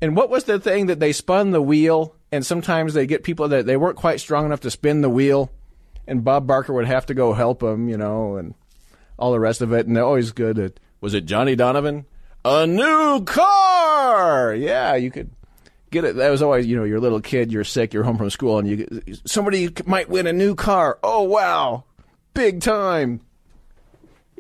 and 0.01 0.17
what 0.17 0.31
was 0.31 0.45
the 0.45 0.59
thing 0.59 0.87
that 0.87 1.01
they 1.01 1.13
spun 1.13 1.51
the 1.51 1.63
wheel, 1.63 2.15
and 2.33 2.45
sometimes 2.45 2.95
they 2.95 3.07
get 3.07 3.25
people 3.25 3.49
that 3.49 3.67
they 3.67 3.77
weren't 3.77 3.97
quite 3.97 4.21
strong 4.21 4.47
enough 4.47 4.61
to 4.61 4.71
spin 4.71 5.01
the 5.01 5.11
wheel, 5.11 5.51
and 6.07 6.25
Bob 6.25 6.47
Barker 6.47 6.73
would 6.73 6.87
have 6.87 7.07
to 7.07 7.15
go 7.15 7.33
help 7.33 7.61
them, 7.61 7.89
you 7.89 7.97
know, 7.97 8.37
and 8.37 8.55
all 9.19 9.33
the 9.33 9.41
rest 9.41 9.63
of 9.63 9.73
it, 9.73 9.87
and 9.87 9.97
they're 9.97 10.05
always 10.05 10.33
good 10.33 10.59
at 10.59 10.81
was 11.01 11.15
it 11.15 11.27
Johnny 11.27 11.57
Donovan? 11.57 12.07
A 12.45 12.67
new 12.67 13.25
car. 13.25 14.55
Yeah, 14.55 14.95
you 14.95 15.11
could 15.11 15.31
get 15.91 16.05
it. 16.05 16.17
That 16.17 16.31
was 16.31 16.43
always, 16.43 16.67
you 16.67 16.77
know, 16.77 16.85
you're 16.85 16.99
a 16.99 17.01
little 17.01 17.21
kid, 17.21 17.53
you're 17.53 17.65
sick, 17.65 17.93
you're 17.93 18.05
home 18.05 18.19
from 18.19 18.31
school, 18.31 18.59
and 18.59 18.69
you 18.69 19.03
somebody 19.25 19.71
might 19.85 20.09
win 20.09 20.27
a 20.27 20.33
new 20.33 20.55
car. 20.55 20.99
Oh 21.03 21.23
wow, 21.25 21.85
big 22.35 22.61
time. 22.61 23.21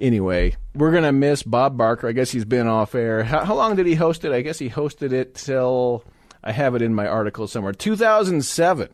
Anyway, 0.00 0.56
we're 0.74 0.92
gonna 0.92 1.12
miss 1.12 1.42
Bob 1.42 1.76
Barker. 1.76 2.08
I 2.08 2.12
guess 2.12 2.30
he's 2.30 2.44
been 2.44 2.66
off 2.66 2.94
air. 2.94 3.24
How, 3.24 3.44
how 3.44 3.54
long 3.54 3.76
did 3.76 3.86
he 3.86 3.94
host 3.94 4.24
it? 4.24 4.32
I 4.32 4.42
guess 4.42 4.58
he 4.58 4.68
hosted 4.68 5.12
it 5.12 5.34
till 5.34 6.04
I 6.44 6.52
have 6.52 6.74
it 6.74 6.82
in 6.82 6.94
my 6.94 7.06
article 7.06 7.48
somewhere. 7.48 7.72
2007. 7.72 8.88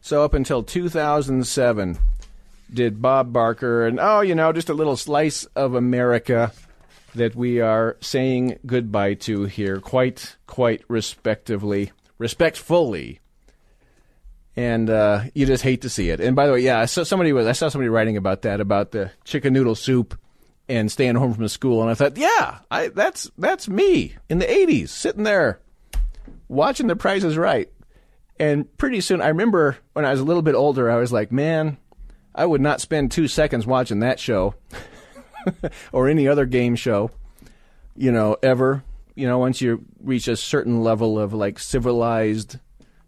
So 0.00 0.22
up 0.22 0.34
until 0.34 0.62
2007 0.62 1.98
did 2.72 3.00
Bob 3.00 3.32
Barker, 3.32 3.86
and 3.86 3.98
oh, 4.00 4.20
you 4.20 4.34
know, 4.34 4.52
just 4.52 4.68
a 4.68 4.74
little 4.74 4.96
slice 4.96 5.44
of 5.56 5.74
America 5.74 6.52
that 7.14 7.34
we 7.34 7.60
are 7.60 7.96
saying 8.00 8.58
goodbye 8.66 9.14
to 9.14 9.44
here, 9.44 9.80
quite, 9.80 10.36
quite 10.46 10.82
respectively, 10.88 11.92
respectfully. 12.18 13.20
And 14.56 14.90
uh, 14.90 15.22
you 15.34 15.46
just 15.46 15.62
hate 15.62 15.82
to 15.82 15.88
see 15.88 16.10
it. 16.10 16.20
And 16.20 16.34
by 16.34 16.46
the 16.46 16.54
way, 16.54 16.60
yeah, 16.60 16.80
I 16.80 16.86
saw 16.86 17.04
somebody 17.04 17.32
was 17.32 17.46
I 17.46 17.52
saw 17.52 17.68
somebody 17.68 17.88
writing 17.88 18.16
about 18.16 18.42
that 18.42 18.60
about 18.60 18.90
the 18.90 19.12
chicken 19.24 19.52
noodle 19.52 19.76
soup 19.76 20.18
and 20.68 20.90
staying 20.90 21.14
home 21.14 21.32
from 21.32 21.48
school, 21.48 21.80
and 21.80 21.90
I 21.90 21.94
thought, 21.94 22.16
yeah, 22.16 22.58
I, 22.70 22.88
that's 22.88 23.30
that's 23.38 23.68
me 23.68 24.16
in 24.28 24.38
the 24.38 24.46
'80s, 24.46 24.88
sitting 24.88 25.22
there 25.22 25.60
watching 26.48 26.88
The 26.88 26.96
Price 26.96 27.24
is 27.24 27.36
Right. 27.36 27.70
And 28.40 28.76
pretty 28.78 29.00
soon, 29.00 29.20
I 29.20 29.28
remember 29.28 29.76
when 29.94 30.04
I 30.04 30.10
was 30.10 30.20
a 30.20 30.24
little 30.24 30.42
bit 30.42 30.54
older, 30.54 30.90
I 30.90 30.96
was 30.96 31.12
like, 31.12 31.32
man, 31.32 31.76
I 32.38 32.46
would 32.46 32.60
not 32.60 32.80
spend 32.80 33.10
two 33.10 33.26
seconds 33.26 33.66
watching 33.66 33.98
that 33.98 34.20
show 34.20 34.54
or 35.92 36.08
any 36.08 36.28
other 36.28 36.46
game 36.46 36.76
show, 36.76 37.10
you 37.96 38.12
know, 38.12 38.36
ever. 38.44 38.84
You 39.16 39.26
know, 39.26 39.38
once 39.38 39.60
you 39.60 39.84
reach 40.00 40.28
a 40.28 40.36
certain 40.36 40.84
level 40.84 41.18
of 41.18 41.34
like 41.34 41.58
civilized 41.58 42.60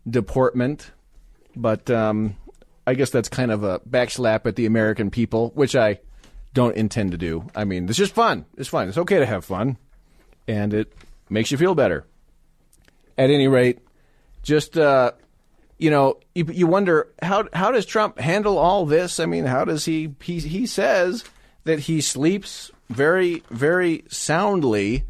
deportment. 0.08 0.90
But 1.54 1.88
um, 1.90 2.36
I 2.88 2.94
guess 2.94 3.10
that's 3.10 3.28
kind 3.28 3.52
of 3.52 3.62
a 3.62 3.78
backslap 3.80 4.46
at 4.46 4.56
the 4.56 4.66
American 4.66 5.10
people, 5.10 5.52
which 5.54 5.76
I 5.76 6.00
don't 6.52 6.76
intend 6.76 7.12
to 7.12 7.18
do. 7.18 7.46
I 7.54 7.62
mean, 7.62 7.88
it's 7.88 7.98
just 7.98 8.12
fun. 8.12 8.46
It's 8.56 8.68
fun. 8.68 8.88
It's 8.88 8.98
okay 8.98 9.20
to 9.20 9.26
have 9.26 9.44
fun, 9.44 9.76
and 10.48 10.74
it 10.74 10.92
makes 11.28 11.52
you 11.52 11.56
feel 11.56 11.76
better. 11.76 12.04
At 13.16 13.30
any 13.30 13.46
rate, 13.46 13.78
just 14.42 14.76
uh, 14.76 15.12
you 15.80 15.90
know, 15.90 16.18
you, 16.34 16.44
you 16.52 16.66
wonder 16.66 17.08
how 17.22 17.48
how 17.54 17.72
does 17.72 17.86
Trump 17.86 18.18
handle 18.18 18.58
all 18.58 18.84
this? 18.84 19.18
I 19.18 19.26
mean, 19.26 19.46
how 19.46 19.64
does 19.64 19.86
he 19.86 20.14
he 20.22 20.38
he 20.40 20.66
says 20.66 21.24
that 21.64 21.80
he 21.80 22.00
sleeps 22.00 22.70
very 22.90 23.42
very 23.50 24.04
soundly 24.08 25.04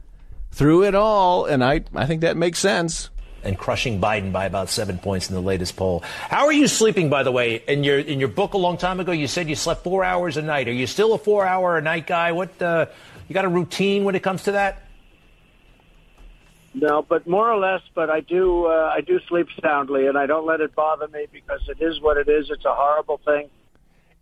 through 0.53 0.85
it 0.85 0.95
all, 0.95 1.45
and 1.45 1.65
I 1.65 1.83
I 1.95 2.07
think 2.07 2.21
that 2.23 2.37
makes 2.37 2.59
sense. 2.61 3.11
and 3.43 3.57
crushing 3.59 4.01
Biden 4.01 4.33
by 4.33 4.45
about 4.45 4.69
seven 4.69 4.99
points 4.99 5.29
in 5.31 5.35
the 5.35 5.41
latest 5.41 5.75
poll. 5.77 6.01
How 6.29 6.45
are 6.47 6.53
you 6.53 6.69
sleeping, 6.69 7.09
by 7.09 7.23
the 7.23 7.33
way? 7.33 7.63
In 7.67 7.83
your 7.85 7.99
in 7.99 8.21
your 8.21 8.29
book 8.29 8.55
a 8.55 8.59
long 8.59 8.77
time 8.77 9.01
ago, 9.01 9.13
you 9.13 9.27
said 9.27 9.49
you 9.49 9.57
slept 9.57 9.83
four 9.83 10.05
hours 10.05 10.37
a 10.37 10.43
night. 10.43 10.69
Are 10.69 10.73
you 10.73 10.87
still 10.87 11.15
a 11.15 11.19
four 11.19 11.47
hour 11.47 11.79
a 11.79 11.83
night 11.83 12.07
guy? 12.07 12.33
What 12.33 12.61
uh, 12.63 12.87
you 13.29 13.35
got 13.35 13.45
a 13.45 13.49
routine 13.49 14.05
when 14.05 14.15
it 14.15 14.23
comes 14.23 14.45
to 14.45 14.53
that? 14.53 14.83
No, 16.73 17.03
but 17.03 17.27
more 17.27 17.51
or 17.51 17.59
less. 17.59 17.83
But 17.95 18.11
I 18.11 18.21
do. 18.21 18.67
Uh, 18.67 18.93
I 18.95 19.01
do 19.01 19.19
sleep 19.29 19.49
soundly, 19.63 20.07
and 20.07 20.17
I 20.17 20.27
don't 20.27 20.47
let 20.47 20.61
it 20.61 20.75
bother 20.75 21.09
me 21.09 21.27
because 21.33 21.61
it 21.69 21.83
is 21.83 22.01
what 22.01 22.17
it 22.17 22.29
is. 22.29 22.49
It's 22.51 22.65
a 22.65 22.75
horrible 22.75 23.21
thing. 23.25 23.51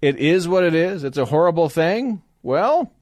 It 0.01 0.17
is 0.17 0.49
what 0.49 0.65
it 0.65 0.75
is. 0.75 1.05
It's 1.05 1.19
a 1.19 1.25
horrible 1.27 1.69
thing. 1.69 2.23
Well, 2.43 2.93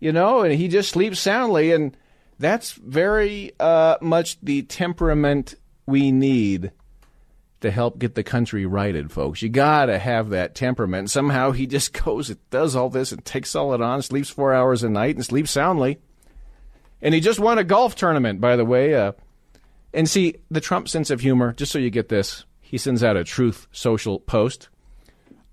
you 0.00 0.12
know, 0.12 0.42
and 0.42 0.54
he 0.54 0.68
just 0.68 0.90
sleeps 0.90 1.18
soundly. 1.20 1.72
And 1.72 1.96
That's 2.38 2.72
very 2.72 3.52
uh, 3.58 3.96
much 4.00 4.38
the 4.40 4.62
temperament 4.62 5.54
we 5.86 6.12
need 6.12 6.72
to 7.60 7.70
help 7.70 7.98
get 7.98 8.14
the 8.14 8.22
country 8.22 8.66
righted, 8.66 9.10
folks. 9.10 9.42
You 9.42 9.48
gotta 9.48 9.98
have 9.98 10.30
that 10.30 10.54
temperament. 10.54 11.10
Somehow 11.10 11.52
he 11.52 11.66
just 11.66 11.92
goes 12.04 12.30
and 12.30 12.38
does 12.50 12.76
all 12.76 12.90
this 12.90 13.12
and 13.12 13.24
takes 13.24 13.54
all 13.54 13.74
it 13.74 13.80
on, 13.80 14.02
sleeps 14.02 14.30
four 14.30 14.54
hours 14.54 14.82
a 14.82 14.88
night 14.88 15.16
and 15.16 15.24
sleeps 15.24 15.50
soundly. 15.50 15.98
And 17.02 17.14
he 17.14 17.20
just 17.20 17.38
won 17.38 17.58
a 17.58 17.64
golf 17.64 17.94
tournament, 17.94 18.40
by 18.40 18.56
the 18.56 18.64
way. 18.64 18.94
Uh, 18.94 19.12
and 19.92 20.08
see, 20.08 20.36
the 20.50 20.60
Trump 20.60 20.88
sense 20.88 21.10
of 21.10 21.20
humor, 21.20 21.52
just 21.52 21.72
so 21.72 21.78
you 21.78 21.90
get 21.90 22.08
this, 22.08 22.44
he 22.60 22.78
sends 22.78 23.04
out 23.04 23.16
a 23.16 23.24
truth 23.24 23.66
social 23.72 24.18
post. 24.20 24.68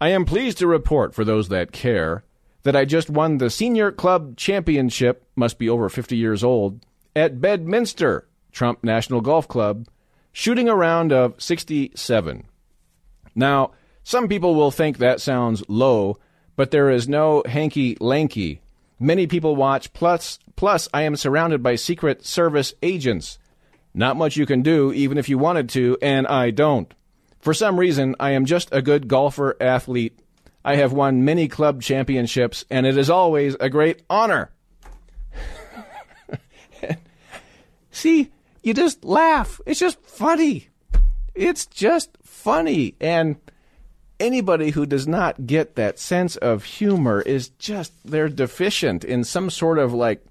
I 0.02 0.10
am 0.10 0.26
pleased 0.26 0.58
to 0.58 0.68
report, 0.68 1.14
for 1.14 1.24
those 1.24 1.50
that 1.50 1.72
care, 1.72 2.24
that 2.64 2.76
I 2.76 2.86
just 2.86 3.10
won 3.10 3.38
the 3.38 3.50
Senior 3.50 3.92
Club 3.92 4.36
Championship, 4.36 5.26
must 5.36 5.60
be 5.60 5.70
over 5.70 5.90
50 5.90 6.18
years 6.18 6.44
old, 6.44 6.86
at 7.16 7.40
Bedminster, 7.40 8.28
Trump 8.52 8.84
National 8.84 9.22
Golf 9.22 9.48
Club, 9.48 9.88
shooting 10.32 10.68
a 10.68 10.76
round 10.76 11.14
of 11.14 11.42
67. 11.42 12.46
Now, 13.36 13.72
some 14.04 14.28
people 14.28 14.56
will 14.56 14.72
think 14.72 14.98
that 14.98 15.22
sounds 15.22 15.64
low, 15.68 16.18
but 16.56 16.72
there 16.72 16.90
is 16.90 17.08
no 17.08 17.44
hanky 17.46 17.96
lanky. 18.00 18.62
Many 19.04 19.28
people 19.28 19.58
watch, 19.58 19.92
plus, 19.92 20.40
plus, 20.56 20.88
I 20.94 21.02
am 21.02 21.18
surrounded 21.18 21.62
by 21.62 21.76
Secret 21.76 22.26
Service 22.26 22.74
agents. 22.82 23.38
Not 23.94 24.16
much 24.16 24.38
you 24.38 24.46
can 24.46 24.62
do, 24.62 24.94
even 24.94 25.18
if 25.18 25.28
you 25.28 25.38
wanted 25.38 25.68
to, 25.70 25.98
and 26.02 26.26
I 26.26 26.52
don't. 26.52 26.92
For 27.40 27.54
some 27.54 27.78
reason, 27.78 28.16
I 28.18 28.32
am 28.32 28.46
just 28.46 28.70
a 28.72 28.82
good 28.82 29.10
golfer 29.10 29.58
athlete 29.60 30.18
I 30.66 30.78
have 30.78 30.94
won 30.94 31.26
many 31.26 31.50
club 31.50 31.82
championships, 31.82 32.64
and 32.70 32.86
it 32.86 32.98
is 32.98 33.10
always 33.10 33.56
a 33.60 33.70
great 33.70 34.04
honor. 34.10 34.50
See, 37.92 38.32
you 38.64 38.74
just 38.74 39.04
laugh. 39.04 39.60
It's 39.66 39.82
just 39.82 40.02
funny. 40.02 40.70
It's 41.36 41.66
just 41.66 42.18
funny. 42.24 42.96
And 43.02 43.36
anybody 44.20 44.72
who 44.72 44.86
does 44.86 45.08
not 45.08 45.46
get 45.46 45.76
that 45.76 46.00
sense 46.00 46.36
of 46.38 46.64
humor 46.64 47.22
is 47.22 47.50
just, 47.50 47.94
they're 48.04 48.30
deficient 48.30 49.04
in 49.04 49.24
some 49.24 49.50
sort 49.50 49.80
of 49.80 49.94
like 49.94 50.24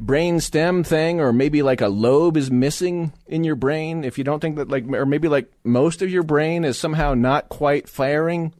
brain 0.00 0.40
stem 0.40 0.82
thing, 0.82 1.20
or 1.20 1.32
maybe 1.32 1.62
like 1.62 1.80
a 1.80 1.88
lobe 1.88 2.36
is 2.36 2.50
missing 2.50 3.12
in 3.26 3.44
your 3.44 3.56
brain. 3.56 4.04
If 4.04 4.18
you 4.18 4.24
don't 4.24 4.40
think 4.40 4.56
that, 4.56 4.68
like, 4.68 4.86
or 4.88 5.06
maybe 5.06 5.28
like 5.28 5.52
most 5.64 6.02
of 6.02 6.10
your 6.10 6.22
brain 6.22 6.64
is 6.64 6.78
somehow 6.78 7.14
not 7.14 7.48
quite 7.48 7.88
firing 7.88 8.52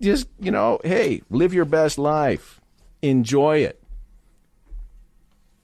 just, 0.00 0.28
you 0.38 0.50
know, 0.50 0.78
hey, 0.84 1.22
live 1.30 1.54
your 1.54 1.64
best 1.64 1.98
life. 1.98 2.60
Enjoy 3.02 3.58
it. 3.58 3.82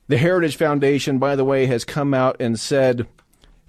The 0.09 0.17
Heritage 0.17 0.57
Foundation, 0.57 1.19
by 1.19 1.37
the 1.37 1.45
way, 1.45 1.67
has 1.67 1.85
come 1.85 2.13
out 2.13 2.37
and 2.41 2.59
said 2.59 3.07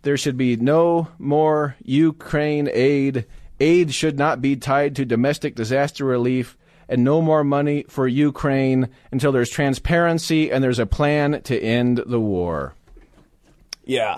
there 0.02 0.18
should 0.18 0.38
be 0.38 0.56
no 0.56 1.10
more 1.18 1.76
Ukraine 1.84 2.70
aid. 2.72 3.26
Aid 3.64 3.94
should 3.94 4.20
not 4.20 4.42
be 4.42 4.58
tied 4.58 4.94
to 4.98 5.06
domestic 5.06 5.56
disaster 5.56 6.04
relief 6.04 6.58
and 6.90 7.02
no 7.02 7.22
more 7.22 7.46
money 7.46 7.86
for 7.88 8.10
Ukraine 8.10 8.90
until 9.10 9.32
there's 9.32 9.50
transparency 9.50 10.52
and 10.52 10.62
there's 10.62 10.80
a 10.80 10.86
plan 10.86 11.42
to 11.44 11.58
end 11.58 12.04
the 12.06 12.20
war. 12.20 12.76
Yeah. 13.86 14.18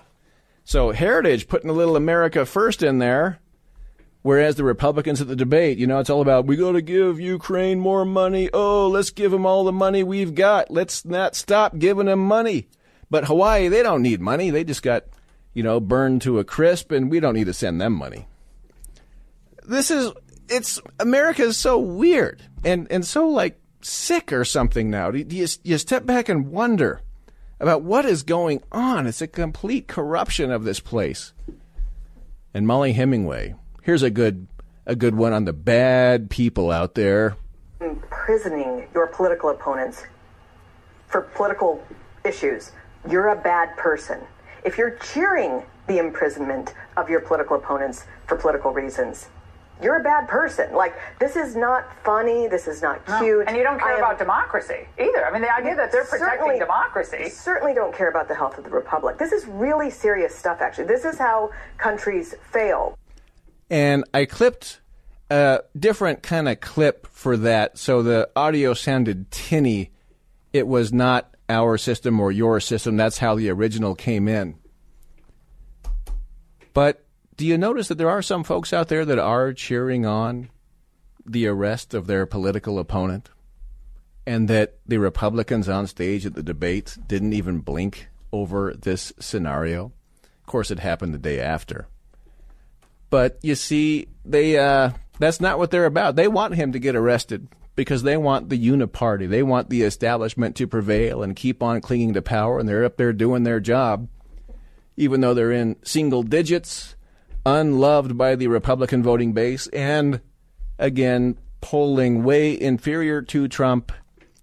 So 0.64 0.92
Heritage 0.94 1.48
putting 1.48 1.70
a 1.70 1.74
little 1.74 1.96
America 1.96 2.44
first 2.44 2.82
in 2.82 2.98
there. 2.98 3.38
Whereas 4.24 4.56
the 4.56 4.64
Republicans 4.64 5.22
at 5.22 5.28
the 5.28 5.36
debate, 5.36 5.78
you 5.78 5.86
know, 5.86 6.00
it's 6.00 6.10
all 6.10 6.22
about 6.22 6.48
we 6.48 6.56
got 6.56 6.72
to 6.72 6.82
give 6.82 7.20
Ukraine 7.20 7.80
more 7.80 8.04
money. 8.04 8.50
Oh, 8.52 8.88
let's 8.88 9.12
give 9.12 9.30
them 9.30 9.46
all 9.46 9.64
the 9.64 9.72
money 9.72 10.02
we've 10.02 10.34
got. 10.34 10.72
Let's 10.72 11.06
not 11.06 11.36
stop 11.36 11.78
giving 11.78 12.08
them 12.08 12.26
money. 12.26 12.68
But 13.12 13.26
Hawaii, 13.26 13.68
they 13.68 13.84
don't 13.84 14.02
need 14.02 14.22
money. 14.22 14.50
They 14.50 14.64
just 14.64 14.82
got, 14.82 15.04
you 15.54 15.62
know, 15.62 15.80
burned 15.80 16.24
to 16.24 16.40
a 16.40 16.44
crisp, 16.44 16.92
and 16.92 17.12
we 17.12 17.20
don't 17.20 17.36
need 17.36 17.46
to 17.46 17.54
send 17.54 17.80
them 17.80 17.94
money. 17.94 18.26
This 19.68 19.92
is 19.92 20.12
it's 20.50 20.80
America 21.00 21.44
is 21.44 21.58
so 21.58 21.80
weird 21.80 22.42
and 22.64 22.88
and 22.92 23.06
so 23.06 23.28
like 23.28 23.60
sick 23.82 24.32
or 24.32 24.46
something 24.46 24.90
now. 24.90 25.12
Do 25.12 25.20
you, 25.20 25.48
you 25.64 25.78
step 25.78 26.06
back 26.06 26.30
and 26.30 26.50
wonder 26.52 27.02
about 27.60 27.84
what 27.84 28.06
is 28.06 28.24
going 28.24 28.64
on? 28.72 29.08
It's 29.08 29.22
a 29.22 29.28
complete 29.28 29.88
corruption 29.88 30.52
of 30.52 30.64
this 30.64 30.80
place. 30.80 31.34
And 32.54 32.66
Mollie 32.66 32.94
Hemingway 32.94 33.56
Here's 33.86 34.02
a 34.02 34.10
good 34.10 34.48
a 34.88 34.96
good 34.96 35.14
one 35.14 35.32
on 35.32 35.46
the 35.46 35.54
bad 35.54 36.32
people 36.32 36.72
out 36.72 36.96
there. 36.96 37.38
Imprisoning 37.80 38.88
your 38.96 39.06
political 39.06 39.52
opponents 39.52 40.02
for 41.06 41.22
political 41.22 41.86
issues. 42.24 42.72
You're 43.08 43.28
a 43.28 43.36
bad 43.40 43.78
person. 43.78 44.22
If 44.64 44.80
you're 44.80 44.98
cheering 45.14 45.62
the 45.86 46.00
imprisonment 46.00 46.74
of 46.98 47.12
your 47.12 47.20
political 47.20 47.58
opponents 47.58 48.06
for 48.26 48.38
political 48.38 48.72
reasons, 48.72 49.28
you're 49.82 50.00
a 50.00 50.04
bad 50.04 50.28
person. 50.28 50.74
Like 50.74 50.96
this 51.20 51.36
is 51.36 51.56
not 51.56 51.86
funny. 52.04 52.48
This 52.48 52.68
is 52.68 52.82
not 52.82 53.06
cute. 53.06 53.22
No. 53.22 53.42
And 53.48 53.58
you 53.58 53.64
don't 53.64 53.80
care 53.80 53.94
am, 53.94 54.00
about 54.00 54.20
democracy 54.20 54.88
either. 55.00 55.26
I 55.26 55.32
mean, 55.32 55.42
the 55.42 55.54
idea 55.54 55.76
that 55.76 55.92
they're 55.92 56.06
protecting 56.06 56.60
democracy. 56.60 57.30
Certainly 57.30 57.74
don't 57.74 57.96
care 57.96 58.10
about 58.10 58.28
the 58.28 58.36
health 58.36 58.58
of 58.58 58.64
the 58.64 58.70
republic. 58.70 59.18
This 59.18 59.32
is 59.32 59.46
really 59.46 59.90
serious 59.90 60.34
stuff. 60.36 60.62
Actually, 60.62 60.88
this 60.88 61.06
is 61.06 61.18
how 61.18 61.52
countries 61.78 62.36
fail 62.52 62.98
and 63.70 64.04
I 64.14 64.26
clipped 64.26 64.82
a 65.30 65.62
different 65.78 66.22
kind 66.22 66.48
of 66.48 66.60
clip 66.60 67.08
for 67.08 67.38
that, 67.38 67.78
so 67.78 68.04
the 68.04 68.30
audio 68.36 68.74
sounded 68.74 69.32
tinny. 69.32 69.92
It 70.54 70.68
was 70.68 70.94
not 70.94 71.36
our 71.50 71.78
system 71.78 72.20
or 72.20 72.32
your 72.32 72.60
system. 72.60 72.98
That's 72.98 73.18
how 73.18 73.36
the 73.36 73.50
original 73.50 73.96
came 73.96 74.28
in. 74.28 74.56
But 76.74 77.05
do 77.38 77.46
you 77.46 77.58
notice 77.58 77.88
that 77.88 77.98
there 77.98 78.10
are 78.10 78.22
some 78.22 78.44
folks 78.44 78.74
out 78.74 78.88
there 78.88 79.06
that 79.06 79.20
are 79.20 79.54
cheering 79.54 80.06
on 80.06 80.50
the 81.26 81.48
arrest 81.48 81.94
of 81.94 82.08
their 82.08 82.26
political 82.26 82.80
opponent? 82.80 83.30
And 84.28 84.48
that 84.48 84.80
the 84.88 84.98
Republicans 84.98 85.70
on 85.70 85.86
stage 85.86 86.26
at 86.26 86.34
the 86.34 86.42
debates 86.42 86.96
didn't 86.96 87.34
even 87.34 87.60
blink 87.60 88.08
over 88.32 88.74
this 88.74 89.14
scenario? 89.20 89.92
Of 90.24 90.46
course, 90.48 90.72
it 90.72 90.80
happened 90.80 91.14
the 91.14 91.20
day 91.20 91.40
after. 91.40 91.88
But 93.10 93.38
you 93.44 93.56
see, 93.56 94.08
they 94.24 94.58
uh, 94.58 94.92
that's 95.20 95.40
not 95.40 95.58
what 95.58 95.72
they're 95.72 95.86
about. 95.86 96.16
They 96.16 96.28
want 96.28 96.56
him 96.56 96.72
to 96.72 96.80
get 96.80 96.96
arrested 96.96 97.48
because 97.76 98.04
they 98.04 98.18
want 98.18 98.50
the 98.50 98.60
uniparty. 98.60 99.30
They 99.30 99.44
want 99.44 99.70
the 99.70 99.84
establishment 99.84 100.56
to 100.58 100.68
prevail 100.68 101.22
and 101.24 101.36
keep 101.36 101.62
on 101.62 101.82
clinging 101.82 102.14
to 102.14 102.22
power, 102.22 102.60
and 102.60 102.68
they're 102.68 102.86
up 102.86 102.98
there 102.98 103.14
doing 103.14 103.44
their 103.44 103.60
job, 103.60 104.08
even 104.98 105.22
though 105.22 105.34
they're 105.34 105.52
in 105.52 105.76
single 105.84 106.24
digits, 106.24 106.95
unloved 107.46 108.18
by 108.18 108.36
the 108.36 108.48
Republican 108.48 109.04
voting 109.04 109.34
base, 109.34 109.68
and 109.68 110.22
again, 110.80 111.38
polling 111.62 112.24
way 112.24 112.60
inferior 112.60 113.22
to 113.22 113.48
Trump, 113.48 113.92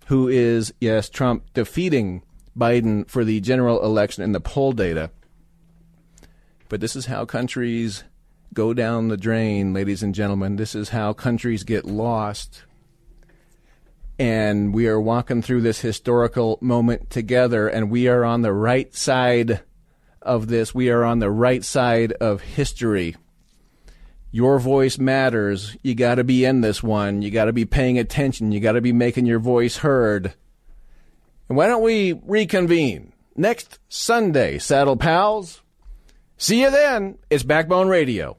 who 0.07 0.29
is, 0.29 0.73
yes, 0.81 1.09
Trump 1.09 1.45
defeating 1.55 2.23
Biden 2.57 3.09
for 3.09 3.25
the 3.25 3.41
general 3.41 3.85
election 3.85 4.23
in 4.23 4.33
the 4.33 4.41
poll 4.41 4.73
data. 4.73 5.11
But 6.69 6.81
this 6.81 6.97
is 6.97 7.07
how 7.07 7.25
countries 7.25 8.05
go 8.55 8.75
down 8.75 9.09
the 9.09 9.17
drain, 9.17 9.73
ladies 9.73 10.03
and 10.03 10.15
gentlemen. 10.15 10.57
This 10.57 10.75
is 10.75 10.91
how 10.91 11.13
countries 11.13 11.65
get 11.65 11.85
lost. 11.85 12.65
And 14.19 14.75
we 14.75 14.87
are 14.87 15.01
walking 15.01 15.43
through 15.43 15.63
this 15.63 15.81
historical 15.81 16.59
moment 16.61 17.11
together, 17.11 17.69
and 17.69 17.91
we 17.91 18.09
are 18.09 18.25
on 18.25 18.43
the 18.43 18.53
right 18.53 18.95
side 18.95 19.61
of 20.25 20.49
this. 20.49 20.75
We 20.75 20.91
are 20.91 21.05
on 21.05 21.19
the 21.19 21.31
right 21.31 21.65
side 21.65 22.13
of 22.13 22.41
history. 22.41 23.17
Your 24.31 24.59
voice 24.59 24.99
matters. 24.99 25.77
You 25.83 25.95
got 25.95 26.15
to 26.15 26.25
be 26.25 26.45
in 26.45 26.63
this 26.63 26.83
one. 26.83 27.23
You 27.23 27.31
got 27.31 27.45
to 27.45 27.53
be 27.53 27.65
paying 27.65 27.99
attention. 27.99 28.51
You 28.51 28.61
got 28.61 28.73
to 28.73 28.81
be 28.81 28.93
making 28.93 29.27
your 29.27 29.39
voice 29.39 29.79
heard. 29.79 30.35
And 31.49 31.57
why 31.57 31.67
don't 31.67 31.83
we 31.83 32.15
reconvene 32.25 33.13
next 33.37 33.79
Sunday, 33.89 34.59
Saddle 34.59 34.97
Pals? 34.97 35.61
See 36.39 36.63
you 36.63 36.71
then. 36.71 37.19
It's 37.29 37.43
Backbone 37.43 37.89
Radio. 37.89 38.39